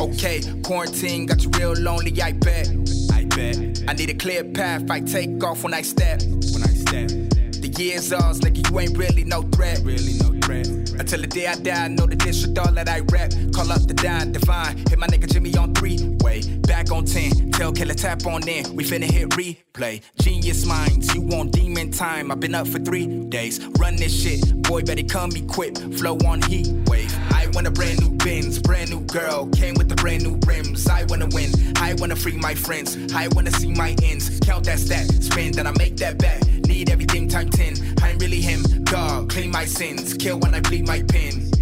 Okay, 0.00 0.40
quarantine 0.62 1.26
got 1.26 1.42
you 1.42 1.50
real 1.50 1.72
lonely, 1.72 2.12
I 2.22 2.32
bet. 2.32 2.68
I 3.12 3.24
bet. 3.24 3.84
I 3.88 3.92
need 3.92 4.10
a 4.10 4.14
clear 4.14 4.44
path, 4.44 4.90
I 4.90 5.00
take 5.00 5.42
off 5.44 5.62
when 5.62 5.74
I 5.74 5.82
step. 5.82 6.22
When 6.22 6.62
I 6.62 6.72
step. 6.84 7.08
The 7.08 7.74
years 7.76 8.12
ours, 8.12 8.40
nigga, 8.40 8.70
you 8.70 8.80
ain't 8.80 8.96
really 8.96 9.24
no 9.24 9.42
threat. 9.42 9.80
Really 9.84 10.14
no 10.14 10.38
threat. 10.40 10.89
Until 11.00 11.22
the 11.22 11.28
day 11.28 11.46
I 11.46 11.54
die, 11.54 11.84
I 11.86 11.88
know 11.88 12.04
the 12.04 12.14
district 12.14 12.58
all 12.58 12.70
that 12.72 12.86
I 12.86 13.00
rap. 13.10 13.32
Call 13.54 13.72
up 13.72 13.86
the 13.88 13.94
dime, 13.94 14.32
divine. 14.32 14.76
Hit 14.76 14.98
my 14.98 15.06
nigga 15.06 15.32
Jimmy 15.32 15.56
on 15.56 15.72
three. 15.72 15.96
Way 16.20 16.42
back 16.58 16.92
on 16.92 17.06
10. 17.06 17.52
Tell 17.52 17.72
killer 17.72 17.94
tap 17.94 18.26
on 18.26 18.46
in. 18.46 18.76
We 18.76 18.84
finna 18.84 19.10
hit 19.10 19.30
replay. 19.30 20.02
Genius 20.20 20.66
minds, 20.66 21.14
you 21.14 21.22
want 21.22 21.52
demon 21.52 21.90
time. 21.90 22.30
I've 22.30 22.38
been 22.38 22.54
up 22.54 22.68
for 22.68 22.78
three 22.78 23.06
days. 23.30 23.64
Run 23.78 23.96
this 23.96 24.12
shit. 24.12 24.62
Boy, 24.62 24.82
better 24.82 25.02
come 25.02 25.30
equipped. 25.34 25.78
Flow 25.94 26.18
on 26.26 26.42
heat 26.42 26.68
wave. 26.86 27.10
I 27.32 27.46
want 27.54 27.66
a 27.66 27.70
brand 27.70 27.98
new 28.02 28.10
Benz, 28.18 28.58
brand 28.58 28.90
new 28.90 29.00
girl. 29.00 29.48
Came 29.56 29.76
with 29.76 29.88
the 29.88 29.96
brand 29.96 30.22
new 30.22 30.38
rims. 30.46 30.86
I 30.86 31.04
wanna 31.04 31.28
win. 31.32 31.50
I 31.76 31.94
wanna 31.94 32.14
free 32.14 32.36
my 32.36 32.54
friends. 32.54 32.98
I 33.14 33.28
wanna 33.28 33.52
see 33.52 33.72
my 33.72 33.96
ends. 34.02 34.38
Count 34.40 34.66
that 34.66 34.78
stack. 34.78 35.06
Spin, 35.06 35.52
then 35.52 35.66
I 35.66 35.72
make 35.78 35.96
that 35.96 36.18
back. 36.18 36.44
Need 36.68 36.90
everything 36.90 37.26
time 37.26 37.48
10. 37.48 37.96
I'm 38.02 38.18
really 38.18 38.42
him. 38.42 38.79
Clean 38.90 39.52
my 39.52 39.64
sins. 39.64 40.14
Kill 40.14 40.38
when 40.40 40.52
I 40.52 40.60
bleed 40.60 40.86
my 40.86 41.02
pen. 41.02 41.59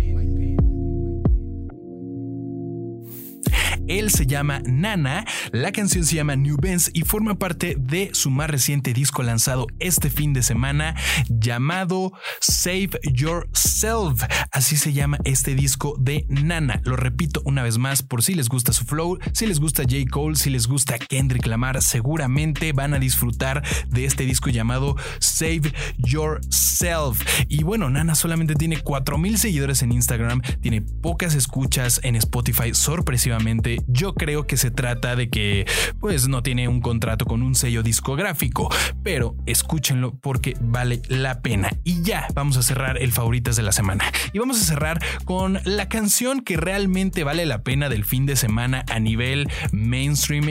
Él 3.89 4.11
se 4.11 4.27
llama 4.27 4.61
Nana, 4.65 5.25
la 5.53 5.73
canción 5.73 6.05
se 6.05 6.17
llama 6.17 6.37
New 6.37 6.57
Benz 6.61 6.91
y 6.93 7.03
forma 7.03 7.39
parte 7.39 7.77
de 7.79 8.11
su 8.13 8.31
más 8.31 8.51
reciente 8.51 8.93
disco 8.93 9.23
lanzado 9.23 9.67
este 9.79 10.11
fin 10.11 10.33
de 10.33 10.43
semana 10.43 10.95
llamado 11.29 12.13
Save 12.41 12.91
Yourself. 13.13 14.23
Así 14.53 14.77
se 14.77 14.93
llama 14.93 15.19
este 15.25 15.55
disco 15.55 15.95
de 15.99 16.27
Nana. 16.29 16.81
Lo 16.85 16.97
repito 16.97 17.43
una 17.45 17.63
vez 17.63 17.79
más 17.79 18.03
por 18.03 18.23
si 18.23 18.35
les 18.35 18.49
gusta 18.49 18.73
su 18.73 18.85
flow, 18.85 19.19
si 19.33 19.47
les 19.47 19.61
gusta 19.61 19.83
J. 19.83 20.05
Cole, 20.11 20.37
si 20.37 20.51
les 20.51 20.67
gusta 20.67 20.99
Kendrick 20.99 21.47
Lamar, 21.47 21.83
seguramente 21.83 22.73
van 22.73 22.95
a 22.95 22.99
disfrutar 22.99 23.63
de 23.89 24.05
este 24.05 24.25
disco 24.25 24.51
llamado 24.51 24.97
Save 25.21 25.73
Yourself. 25.99 27.23
Y 27.49 27.63
bueno, 27.63 27.91
Nana 27.91 28.15
solamente 28.15 28.55
tiene 28.55 28.81
4000 28.81 29.39
seguidores 29.39 29.83
en 29.83 29.93
Instagram, 29.93 30.41
tiene 30.61 30.83
pocas 30.83 31.35
escuchas 31.35 32.01
en 32.03 32.17
Spotify 32.17 32.75
sorpresivamente. 32.75 33.78
Yo 33.87 34.15
creo 34.15 34.47
que 34.47 34.57
se 34.57 34.71
trata 34.71 35.17
de 35.17 35.31
que 35.31 35.67
pues 36.01 36.29
no 36.29 36.43
tiene 36.43 36.69
un 36.69 36.81
contrato 36.81 37.25
con 37.25 37.43
un 37.43 37.55
sello 37.55 37.83
discográfico, 37.83 38.69
pero 39.03 39.37
escúchenlo 39.47 40.15
porque 40.19 40.57
vale 40.61 41.03
la 41.09 41.41
pena. 41.41 41.71
Y 41.85 42.03
ya 42.03 42.27
vamos 42.35 42.57
a 42.57 42.63
cerrar 42.63 43.01
el 43.01 43.13
favoritas 43.13 43.57
de 43.57 43.63
la 43.63 43.73
semana. 43.73 44.05
Y 44.33 44.39
vamos 44.39 44.61
a 44.61 44.65
cerrar 44.65 45.03
con 45.25 45.61
la 45.65 45.89
canción 45.89 46.41
que 46.41 46.57
realmente 46.57 47.25
vale 47.25 47.47
la 47.47 47.63
pena 47.63 47.89
del 47.89 48.05
fin 48.05 48.27
de 48.27 48.37
semana 48.37 48.85
a 48.91 48.99
nivel 48.99 49.49
mainstream 49.73 50.51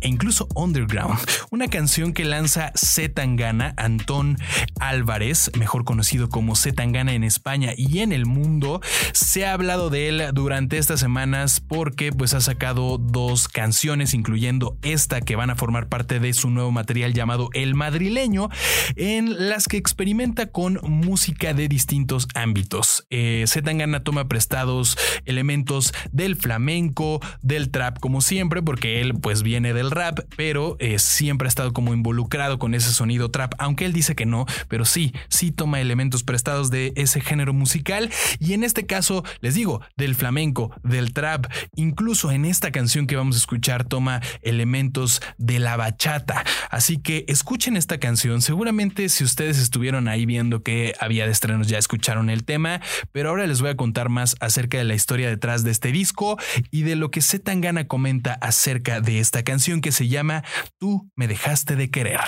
e 0.00 0.08
incluso 0.08 0.48
underground. 0.54 1.18
Una 1.50 1.68
canción 1.68 2.12
que 2.12 2.24
lanza 2.24 2.72
Z 2.74 3.14
Tangana, 3.14 3.74
Antón 3.76 4.38
Álvarez, 4.78 5.50
mejor 5.58 5.84
conocido 5.84 6.28
como 6.28 6.54
Z 6.54 6.74
Tangana 6.76 7.12
en 7.12 7.24
España 7.24 7.72
y 7.76 8.00
en 8.00 8.12
el 8.12 8.26
mundo. 8.26 8.80
Se 9.12 9.46
ha 9.46 9.52
hablado 9.52 9.90
de 9.90 10.08
él 10.08 10.22
durante 10.32 10.78
estas 10.78 11.00
semanas 11.00 11.60
porque 11.60 12.12
pues 12.12 12.34
ha 12.34 12.40
sacado 12.40 12.59
dos 12.60 13.48
canciones, 13.48 14.12
incluyendo 14.12 14.76
esta 14.82 15.22
que 15.22 15.34
van 15.34 15.50
a 15.50 15.56
formar 15.56 15.88
parte 15.88 16.20
de 16.20 16.32
su 16.34 16.50
nuevo 16.50 16.70
material 16.70 17.14
llamado 17.14 17.48
El 17.54 17.74
Madrileño, 17.74 18.48
en 18.96 19.48
las 19.48 19.66
que 19.66 19.78
experimenta 19.78 20.46
con 20.46 20.78
música 20.82 21.54
de 21.54 21.68
distintos 21.68 22.28
ámbitos. 22.34 23.06
Eh, 23.10 23.44
Z 23.46 23.64
Tangana 23.64 24.04
toma 24.04 24.28
prestados 24.28 24.98
elementos 25.24 25.92
del 26.12 26.36
flamenco, 26.36 27.20
del 27.40 27.70
trap, 27.70 27.98
como 27.98 28.20
siempre, 28.20 28.62
porque 28.62 29.00
él 29.00 29.14
pues 29.14 29.42
viene 29.42 29.72
del 29.72 29.90
rap, 29.90 30.20
pero 30.36 30.76
eh, 30.80 30.98
siempre 30.98 31.46
ha 31.46 31.48
estado 31.48 31.72
como 31.72 31.94
involucrado 31.94 32.58
con 32.58 32.74
ese 32.74 32.92
sonido 32.92 33.30
trap, 33.30 33.54
aunque 33.58 33.86
él 33.86 33.92
dice 33.92 34.14
que 34.14 34.26
no, 34.26 34.44
pero 34.68 34.84
sí, 34.84 35.14
sí 35.28 35.50
toma 35.50 35.80
elementos 35.80 36.22
prestados 36.24 36.70
de 36.70 36.92
ese 36.96 37.20
género 37.20 37.54
musical 37.54 38.10
y 38.38 38.52
en 38.52 38.64
este 38.64 38.86
caso, 38.86 39.24
les 39.40 39.54
digo, 39.54 39.80
del 39.96 40.14
flamenco, 40.14 40.72
del 40.82 41.14
trap, 41.14 41.46
incluso 41.74 42.30
en 42.30 42.49
esta 42.50 42.70
canción 42.70 43.06
que 43.06 43.16
vamos 43.16 43.36
a 43.36 43.38
escuchar 43.38 43.84
toma 43.84 44.20
elementos 44.42 45.22
de 45.38 45.58
la 45.58 45.76
bachata. 45.76 46.44
Así 46.70 46.98
que 46.98 47.24
escuchen 47.28 47.76
esta 47.76 47.98
canción, 47.98 48.42
seguramente 48.42 49.08
si 49.08 49.24
ustedes 49.24 49.58
estuvieron 49.58 50.08
ahí 50.08 50.26
viendo 50.26 50.62
que 50.62 50.94
había 51.00 51.26
de 51.26 51.32
estrenos 51.32 51.68
ya 51.68 51.78
escucharon 51.78 52.30
el 52.30 52.44
tema, 52.44 52.80
pero 53.12 53.30
ahora 53.30 53.46
les 53.46 53.60
voy 53.60 53.70
a 53.70 53.76
contar 53.76 54.08
más 54.08 54.36
acerca 54.40 54.78
de 54.78 54.84
la 54.84 54.94
historia 54.94 55.28
detrás 55.28 55.64
de 55.64 55.70
este 55.70 55.92
disco 55.92 56.38
y 56.70 56.82
de 56.82 56.96
lo 56.96 57.10
que 57.10 57.20
Z 57.20 57.50
Tangana 57.50 57.88
comenta 57.88 58.34
acerca 58.34 59.00
de 59.00 59.18
esta 59.18 59.42
canción 59.42 59.80
que 59.80 59.92
se 59.92 60.08
llama 60.08 60.44
Tú 60.78 61.10
me 61.16 61.26
dejaste 61.26 61.76
de 61.76 61.90
querer. 61.90 62.20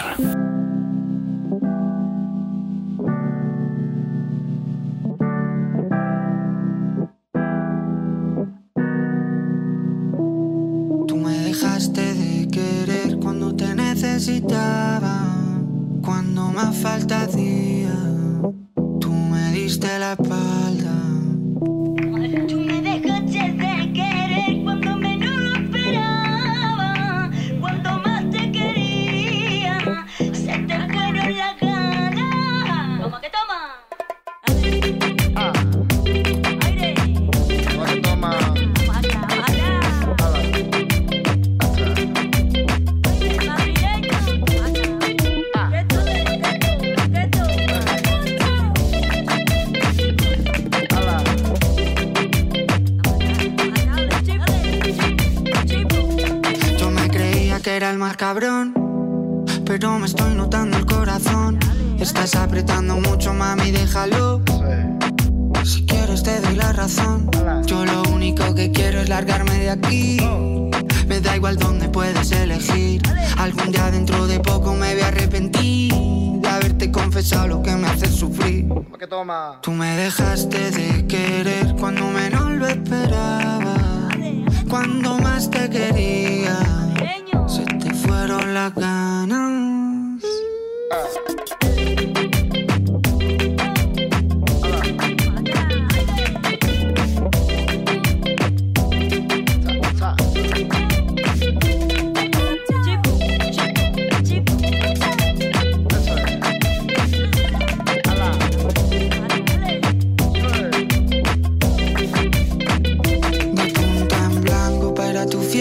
Más 16.52 16.76
falta 16.76 17.22
hacía. 17.22 17.94
Tú 19.00 19.10
me 19.10 19.52
diste 19.52 19.98
la 19.98 20.12
espalda. 20.12 20.41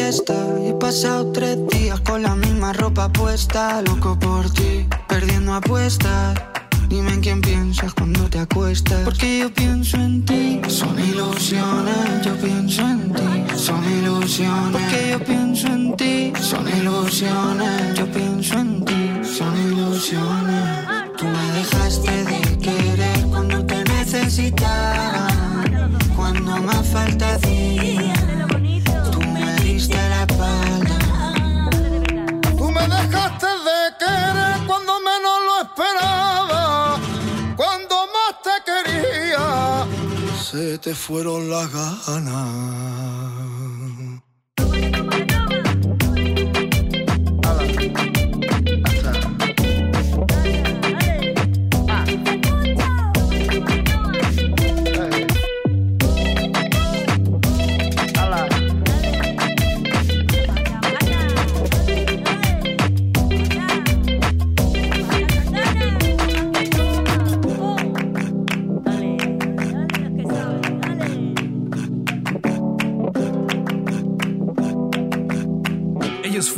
Y 0.02 0.70
he 0.70 0.74
pasado 0.74 1.32
tres 1.32 1.60
días 1.68 2.00
con 2.02 2.24
la 2.24 2.36
misma 2.36 2.74
ropa 2.74 3.08
puesta. 3.10 3.84
Loco 3.84 4.18
por 4.18 4.52
ti, 4.52 4.88
perdiendo 5.08 5.54
apuestas. 5.54 6.42
Dime 6.90 7.14
en 7.14 7.22
quién 7.22 7.40
piensas 7.40 7.94
cuando 7.94 8.28
te 8.28 8.40
acuestas. 8.40 9.04
Porque 9.06 9.40
yo 9.40 9.54
pienso 9.54 9.98
en 9.98 10.26
ti. 10.26 10.60
Son 10.68 11.00
ilusiones, 11.00 12.26
yo 12.26 12.36
pienso 12.36 12.82
en 12.82 13.14
ti. 13.14 13.56
Son 13.56 13.84
ilusiones. 14.00 14.72
Porque 14.72 15.12
yo 15.12 15.20
pienso 15.24 15.68
en 15.68 15.96
ti. 15.96 16.34
Son 16.42 16.68
ilusiones, 16.68 17.94
yo 17.96 18.12
pienso 18.12 18.58
en 18.58 18.84
ti. 18.84 19.12
Son 19.24 19.56
ilusiones. 19.72 20.88
Tú 21.16 21.26
me 21.26 21.52
dejaste 21.60 22.26
de 22.26 22.58
querer 22.58 23.28
cuando 23.28 23.64
te 23.66 23.84
necesitaba. 23.84 25.28
Cuando 26.16 26.58
más 26.58 26.88
falta 26.88 27.36
hacía. 27.36 28.01
Te 40.78 40.96
fueron 40.96 41.50
las 41.50 41.72
ganas. 41.72 43.81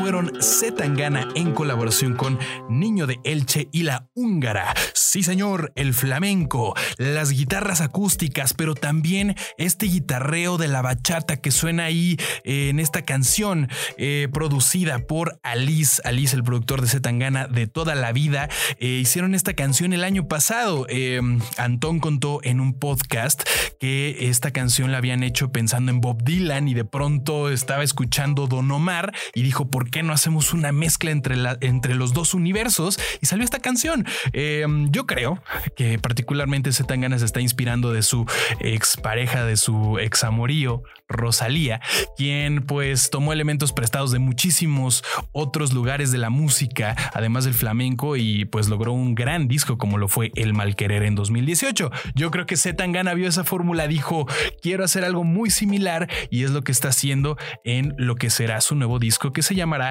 Fueron 0.04 0.34
Zetangana 0.42 1.30
en 1.34 1.54
colaboración 1.54 2.16
con 2.16 2.38
Niño 2.68 3.08
de 3.08 3.22
Elche 3.24 3.70
y 3.72 3.84
la 3.84 4.10
húngara. 4.16 4.74
Sí, 4.94 5.24
señor, 5.24 5.72
el 5.78 5.94
flamenco, 5.94 6.74
las 6.98 7.32
guitarras 7.32 7.80
acústicas, 7.80 8.54
pero 8.54 8.76
también 8.76 9.36
este 9.58 9.86
guitarreo 9.86 10.58
de 10.58 10.68
la 10.68 10.82
bachata 10.82 11.38
que 11.38 11.52
suena 11.52 11.86
ahí 11.86 12.18
eh, 12.44 12.68
en 12.68 12.82
esta 12.82 13.04
canción 13.04 13.70
eh, 13.98 14.28
producida 14.34 15.00
por 15.00 15.40
Alice, 15.42 16.02
Alice, 16.04 16.36
el 16.36 16.44
productor 16.44 16.82
de 16.82 16.88
Zetangana 16.90 17.48
de 17.48 17.68
toda 17.68 17.96
la 17.96 18.12
vida. 18.12 18.50
Eh, 18.80 19.00
hicieron 19.02 19.34
esta 19.34 19.54
canción 19.54 19.94
el 19.94 20.04
año 20.04 20.28
pasado. 20.28 20.86
Eh, 20.90 21.22
Antón 21.58 22.02
contó 22.02 22.42
en 22.44 22.60
un 22.60 22.74
podcast 22.74 23.44
que 23.80 24.28
esta 24.28 24.52
canción 24.52 24.92
la 24.92 24.98
habían 24.98 25.24
hecho 25.24 25.54
pensando 25.54 25.92
en 25.92 26.02
Bob 26.02 26.24
Dylan 26.24 26.68
y 26.68 26.74
de 26.74 26.84
pronto 26.84 27.50
estaba 27.50 27.84
escuchando 27.84 28.48
Don 28.48 28.70
Omar 28.70 29.14
y 29.34 29.44
dijo, 29.44 29.70
¿por 29.70 29.93
qué 29.94 30.02
no 30.02 30.12
hacemos 30.12 30.54
una 30.54 30.72
mezcla 30.72 31.12
entre, 31.12 31.36
entre 31.62 31.94
los 31.94 32.14
dos 32.14 32.34
universos? 32.34 33.00
Y 33.22 33.28
salió 33.28 33.46
esta 33.46 33.60
canción. 33.60 34.06
Eh, 34.34 34.66
yo 34.90 35.06
creo 35.06 35.42
que 35.78 36.00
particularmente 36.00 36.74
Zetangana 36.74 37.20
se 37.20 37.26
está 37.26 37.42
inspirando 37.42 37.94
de 37.94 38.02
su 38.02 38.26
expareja, 38.60 39.46
de 39.46 39.56
su 39.56 40.00
examorío, 40.00 40.82
Rosalía, 41.08 41.80
quien 42.18 42.64
pues 42.64 43.12
tomó 43.12 43.34
elementos 43.34 43.72
prestados 43.72 44.12
de 44.12 44.18
muchísimos 44.18 45.04
otros 45.32 45.72
lugares 45.72 46.12
de 46.12 46.18
la 46.18 46.32
música, 46.32 46.96
además 47.14 47.46
del 47.46 47.54
flamenco, 47.54 48.18
y 48.18 48.46
pues 48.46 48.70
logró 48.70 48.94
un 48.94 49.14
gran 49.14 49.48
disco 49.48 49.78
como 49.78 50.00
lo 50.00 50.08
fue 50.08 50.32
El 50.34 50.56
Malquerer 50.56 51.04
en 51.04 51.14
2018. 51.14 51.92
Yo 52.16 52.32
creo 52.32 52.48
que 52.48 52.58
Zetangana 52.58 53.14
vio 53.14 53.28
esa 53.28 53.44
fórmula, 53.44 53.88
dijo, 53.88 54.26
quiero 54.64 54.84
hacer 54.84 55.06
algo 55.06 55.24
muy 55.24 55.52
similar 55.52 56.10
y 56.32 56.46
es 56.46 56.50
lo 56.50 56.64
que 56.64 56.72
está 56.72 56.88
haciendo 56.88 57.38
en 57.64 57.94
lo 57.98 58.16
que 58.16 58.32
será 58.32 58.60
su 58.60 58.74
nuevo 58.74 58.98
disco 58.98 59.32
que 59.34 59.44
se 59.44 59.54
llamará 59.54 59.83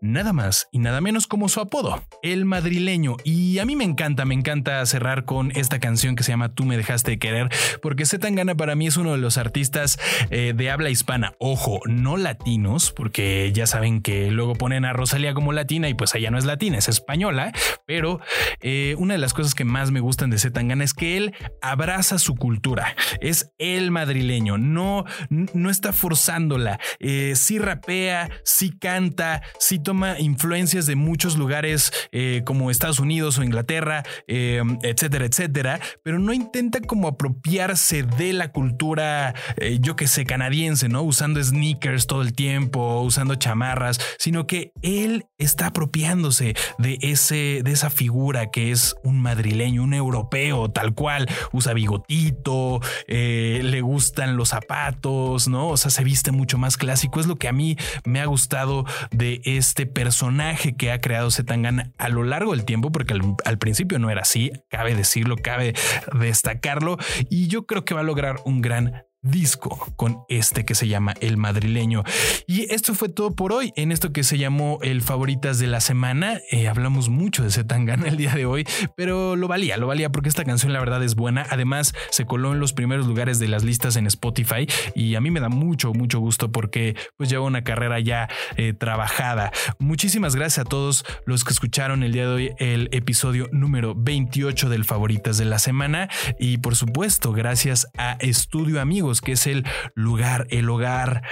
nada 0.00 0.32
más 0.32 0.68
y 0.72 0.78
nada 0.78 1.00
menos 1.00 1.26
como 1.26 1.48
su 1.48 1.60
apodo, 1.60 2.02
El 2.22 2.44
Madrileño. 2.44 3.16
Y 3.24 3.58
a 3.58 3.64
mí 3.64 3.76
me 3.76 3.84
encanta, 3.84 4.24
me 4.24 4.34
encanta 4.34 4.84
cerrar 4.86 5.24
con 5.24 5.52
esta 5.54 5.78
canción 5.78 6.16
que 6.16 6.22
se 6.22 6.32
llama 6.32 6.54
Tú 6.54 6.64
me 6.64 6.76
dejaste 6.76 7.12
de 7.12 7.18
querer, 7.18 7.48
porque 7.82 8.06
Zetangana 8.06 8.54
para 8.54 8.74
mí 8.74 8.86
es 8.86 8.96
uno 8.96 9.12
de 9.12 9.18
los 9.18 9.38
artistas 9.38 9.98
eh, 10.30 10.52
de 10.56 10.70
habla 10.70 10.90
hispana, 10.90 11.34
ojo, 11.38 11.80
no 11.86 12.16
latinos, 12.16 12.92
porque 12.92 13.50
ya 13.52 13.66
saben 13.66 14.02
que 14.02 14.30
luego 14.30 14.54
ponen 14.54 14.84
a 14.84 14.92
Rosalía 14.92 15.34
como 15.34 15.52
latina 15.52 15.88
y 15.88 15.94
pues 15.94 16.14
ella 16.14 16.30
no 16.30 16.38
es 16.38 16.44
latina, 16.44 16.78
es 16.78 16.88
española, 16.88 17.52
pero 17.86 18.20
eh, 18.60 18.94
una 18.98 19.14
de 19.14 19.18
las 19.18 19.34
cosas 19.34 19.54
que 19.54 19.64
más 19.64 19.90
me 19.90 20.00
gustan 20.00 20.30
de 20.30 20.38
Zetangana 20.38 20.84
es 20.84 20.94
que 20.94 21.16
él 21.16 21.34
abraza 21.62 22.18
su 22.18 22.36
cultura, 22.36 22.96
es 23.20 23.52
el 23.58 23.90
madrileño, 23.90 24.58
no, 24.58 25.04
no 25.28 25.70
está 25.70 25.92
forzándola, 25.92 26.80
eh, 26.98 27.34
sí 27.36 27.58
rapea, 27.58 28.30
sí 28.44 28.70
canta, 28.70 29.29
sí 29.58 29.78
toma 29.78 30.18
influencias 30.18 30.86
de 30.86 30.96
muchos 30.96 31.36
lugares 31.36 31.92
eh, 32.12 32.42
como 32.44 32.70
Estados 32.70 32.98
Unidos 32.98 33.38
o 33.38 33.44
Inglaterra, 33.44 34.02
eh, 34.26 34.62
etcétera, 34.82 35.26
etcétera, 35.26 35.80
pero 36.02 36.18
no 36.18 36.32
intenta 36.32 36.80
como 36.80 37.08
apropiarse 37.08 38.02
de 38.02 38.32
la 38.32 38.52
cultura, 38.52 39.34
eh, 39.56 39.78
yo 39.80 39.96
que 39.96 40.08
sé, 40.08 40.24
canadiense, 40.24 40.88
¿no? 40.88 41.02
Usando 41.02 41.42
sneakers 41.42 42.06
todo 42.06 42.22
el 42.22 42.32
tiempo, 42.32 43.00
usando 43.00 43.34
chamarras, 43.34 43.98
sino 44.18 44.46
que 44.46 44.72
él 44.82 45.26
está 45.38 45.66
apropiándose 45.66 46.54
de 46.78 46.98
ese, 47.02 47.60
de 47.64 47.72
esa 47.72 47.90
figura 47.90 48.50
que 48.50 48.70
es 48.70 48.94
un 49.02 49.20
madrileño, 49.20 49.82
un 49.82 49.94
europeo, 49.94 50.70
tal 50.70 50.94
cual, 50.94 51.28
usa 51.52 51.72
bigotito, 51.72 52.80
le 53.06 53.80
gustan 53.80 54.36
los 54.36 54.50
zapatos, 54.50 55.48
¿no? 55.48 55.68
O 55.68 55.76
sea, 55.76 55.90
se 55.90 56.04
viste 56.04 56.32
mucho 56.32 56.58
más 56.58 56.76
clásico. 56.76 57.20
Es 57.20 57.26
lo 57.26 57.36
que 57.36 57.48
a 57.48 57.52
mí 57.52 57.76
me 58.04 58.20
ha 58.20 58.26
gustado 58.26 58.84
de 59.20 59.42
este 59.44 59.84
personaje 59.84 60.74
que 60.74 60.90
ha 60.90 61.00
creado 61.00 61.30
Zetangana 61.30 61.92
a 61.98 62.08
lo 62.08 62.24
largo 62.24 62.52
del 62.52 62.64
tiempo, 62.64 62.90
porque 62.90 63.12
al, 63.12 63.20
al 63.44 63.58
principio 63.58 63.98
no 63.98 64.08
era 64.10 64.22
así, 64.22 64.50
cabe 64.68 64.94
decirlo, 64.94 65.36
cabe 65.36 65.74
destacarlo, 66.18 66.96
y 67.28 67.46
yo 67.46 67.66
creo 67.66 67.84
que 67.84 67.92
va 67.92 68.00
a 68.00 68.04
lograr 68.04 68.40
un 68.46 68.62
gran 68.62 69.04
disco 69.22 69.92
con 69.96 70.24
este 70.28 70.64
que 70.64 70.74
se 70.74 70.88
llama 70.88 71.14
El 71.20 71.36
Madrileño. 71.36 72.04
Y 72.46 72.72
esto 72.72 72.94
fue 72.94 73.08
todo 73.08 73.34
por 73.34 73.52
hoy 73.52 73.72
en 73.76 73.92
esto 73.92 74.12
que 74.12 74.24
se 74.24 74.38
llamó 74.38 74.78
el 74.82 75.02
Favoritas 75.02 75.58
de 75.58 75.66
la 75.66 75.80
Semana. 75.80 76.40
Eh, 76.50 76.68
hablamos 76.68 77.08
mucho 77.08 77.42
de 77.42 77.50
Zetangana 77.50 78.08
el 78.08 78.16
día 78.16 78.34
de 78.34 78.46
hoy, 78.46 78.66
pero 78.96 79.36
lo 79.36 79.48
valía, 79.48 79.76
lo 79.76 79.86
valía 79.86 80.10
porque 80.10 80.28
esta 80.28 80.44
canción 80.44 80.72
la 80.72 80.80
verdad 80.80 81.02
es 81.02 81.14
buena. 81.14 81.46
Además, 81.50 81.94
se 82.10 82.24
coló 82.24 82.52
en 82.52 82.60
los 82.60 82.72
primeros 82.72 83.06
lugares 83.06 83.38
de 83.38 83.48
las 83.48 83.64
listas 83.64 83.96
en 83.96 84.06
Spotify 84.06 84.66
y 84.94 85.14
a 85.14 85.20
mí 85.20 85.30
me 85.30 85.40
da 85.40 85.48
mucho, 85.48 85.92
mucho 85.92 86.18
gusto 86.18 86.50
porque 86.50 86.96
pues 87.16 87.28
lleva 87.28 87.44
una 87.44 87.62
carrera 87.62 88.00
ya 88.00 88.28
eh, 88.56 88.72
trabajada. 88.72 89.52
Muchísimas 89.78 90.34
gracias 90.34 90.66
a 90.66 90.68
todos 90.68 91.04
los 91.26 91.44
que 91.44 91.52
escucharon 91.52 92.02
el 92.02 92.12
día 92.12 92.26
de 92.26 92.32
hoy 92.32 92.50
el 92.58 92.88
episodio 92.92 93.48
número 93.52 93.94
28 93.94 94.68
del 94.68 94.84
Favoritas 94.84 95.38
de 95.38 95.44
la 95.44 95.58
Semana 95.58 96.08
y 96.38 96.58
por 96.58 96.76
supuesto 96.76 97.32
gracias 97.32 97.86
a 97.96 98.12
Estudio 98.20 98.80
Amigos 99.10 99.20
que 99.22 99.32
es 99.32 99.46
el 99.48 99.64
lugar, 99.94 100.46
el 100.50 100.68
hogar 100.70 101.22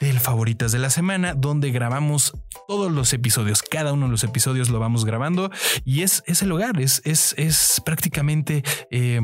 del 0.00 0.18
Favoritas 0.18 0.72
de 0.72 0.78
la 0.78 0.88
Semana 0.88 1.34
donde 1.34 1.70
grabamos 1.70 2.32
todos 2.66 2.90
los 2.90 3.12
episodios, 3.12 3.62
cada 3.62 3.92
uno 3.92 4.06
de 4.06 4.12
los 4.12 4.24
episodios 4.24 4.70
lo 4.70 4.78
vamos 4.78 5.04
grabando 5.04 5.50
y 5.84 6.02
es, 6.02 6.22
el 6.40 6.52
hogar, 6.52 6.80
es, 6.80 7.02
es, 7.04 7.34
es 7.36 7.82
prácticamente 7.84 8.62
eh, 8.90 9.20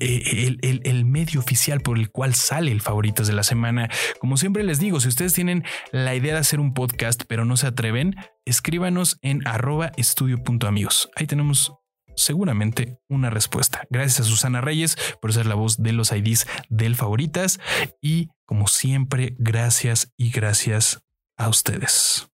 el, 0.00 0.58
el- 0.62 0.80
el 0.84 1.04
medio 1.04 1.40
oficial 1.40 1.80
por 1.80 1.98
el 1.98 2.10
cual 2.10 2.34
sale 2.34 2.72
el 2.72 2.80
Favoritas 2.80 3.26
de 3.26 3.34
la 3.34 3.42
Semana. 3.42 3.90
Como 4.18 4.36
siempre 4.38 4.62
les 4.64 4.78
digo, 4.78 4.98
si 5.00 5.08
ustedes 5.08 5.34
tienen 5.34 5.64
la 5.90 6.14
idea 6.14 6.32
de 6.34 6.40
hacer 6.40 6.58
un 6.60 6.72
podcast 6.72 7.22
pero 7.28 7.44
no 7.44 7.56
se 7.58 7.66
atreven, 7.66 8.16
escríbanos 8.46 9.18
en 9.22 9.46
arroba 9.46 9.92
estudio.amigos. 9.96 11.10
Ahí 11.16 11.26
tenemos 11.26 11.74
seguramente 12.16 12.98
una 13.08 13.30
respuesta. 13.30 13.86
Gracias 13.90 14.20
a 14.20 14.24
Susana 14.30 14.60
Reyes 14.60 14.96
por 15.20 15.32
ser 15.32 15.46
la 15.46 15.54
voz 15.54 15.82
de 15.82 15.92
los 15.92 16.12
IDs 16.12 16.46
del 16.68 16.96
favoritas 16.96 17.60
y 18.00 18.28
como 18.46 18.66
siempre, 18.66 19.34
gracias 19.38 20.12
y 20.16 20.30
gracias 20.30 21.02
a 21.36 21.48
ustedes. 21.48 22.28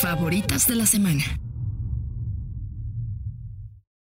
Favoritas 0.00 0.66
de 0.66 0.74
la 0.74 0.86
semana. 0.86 1.24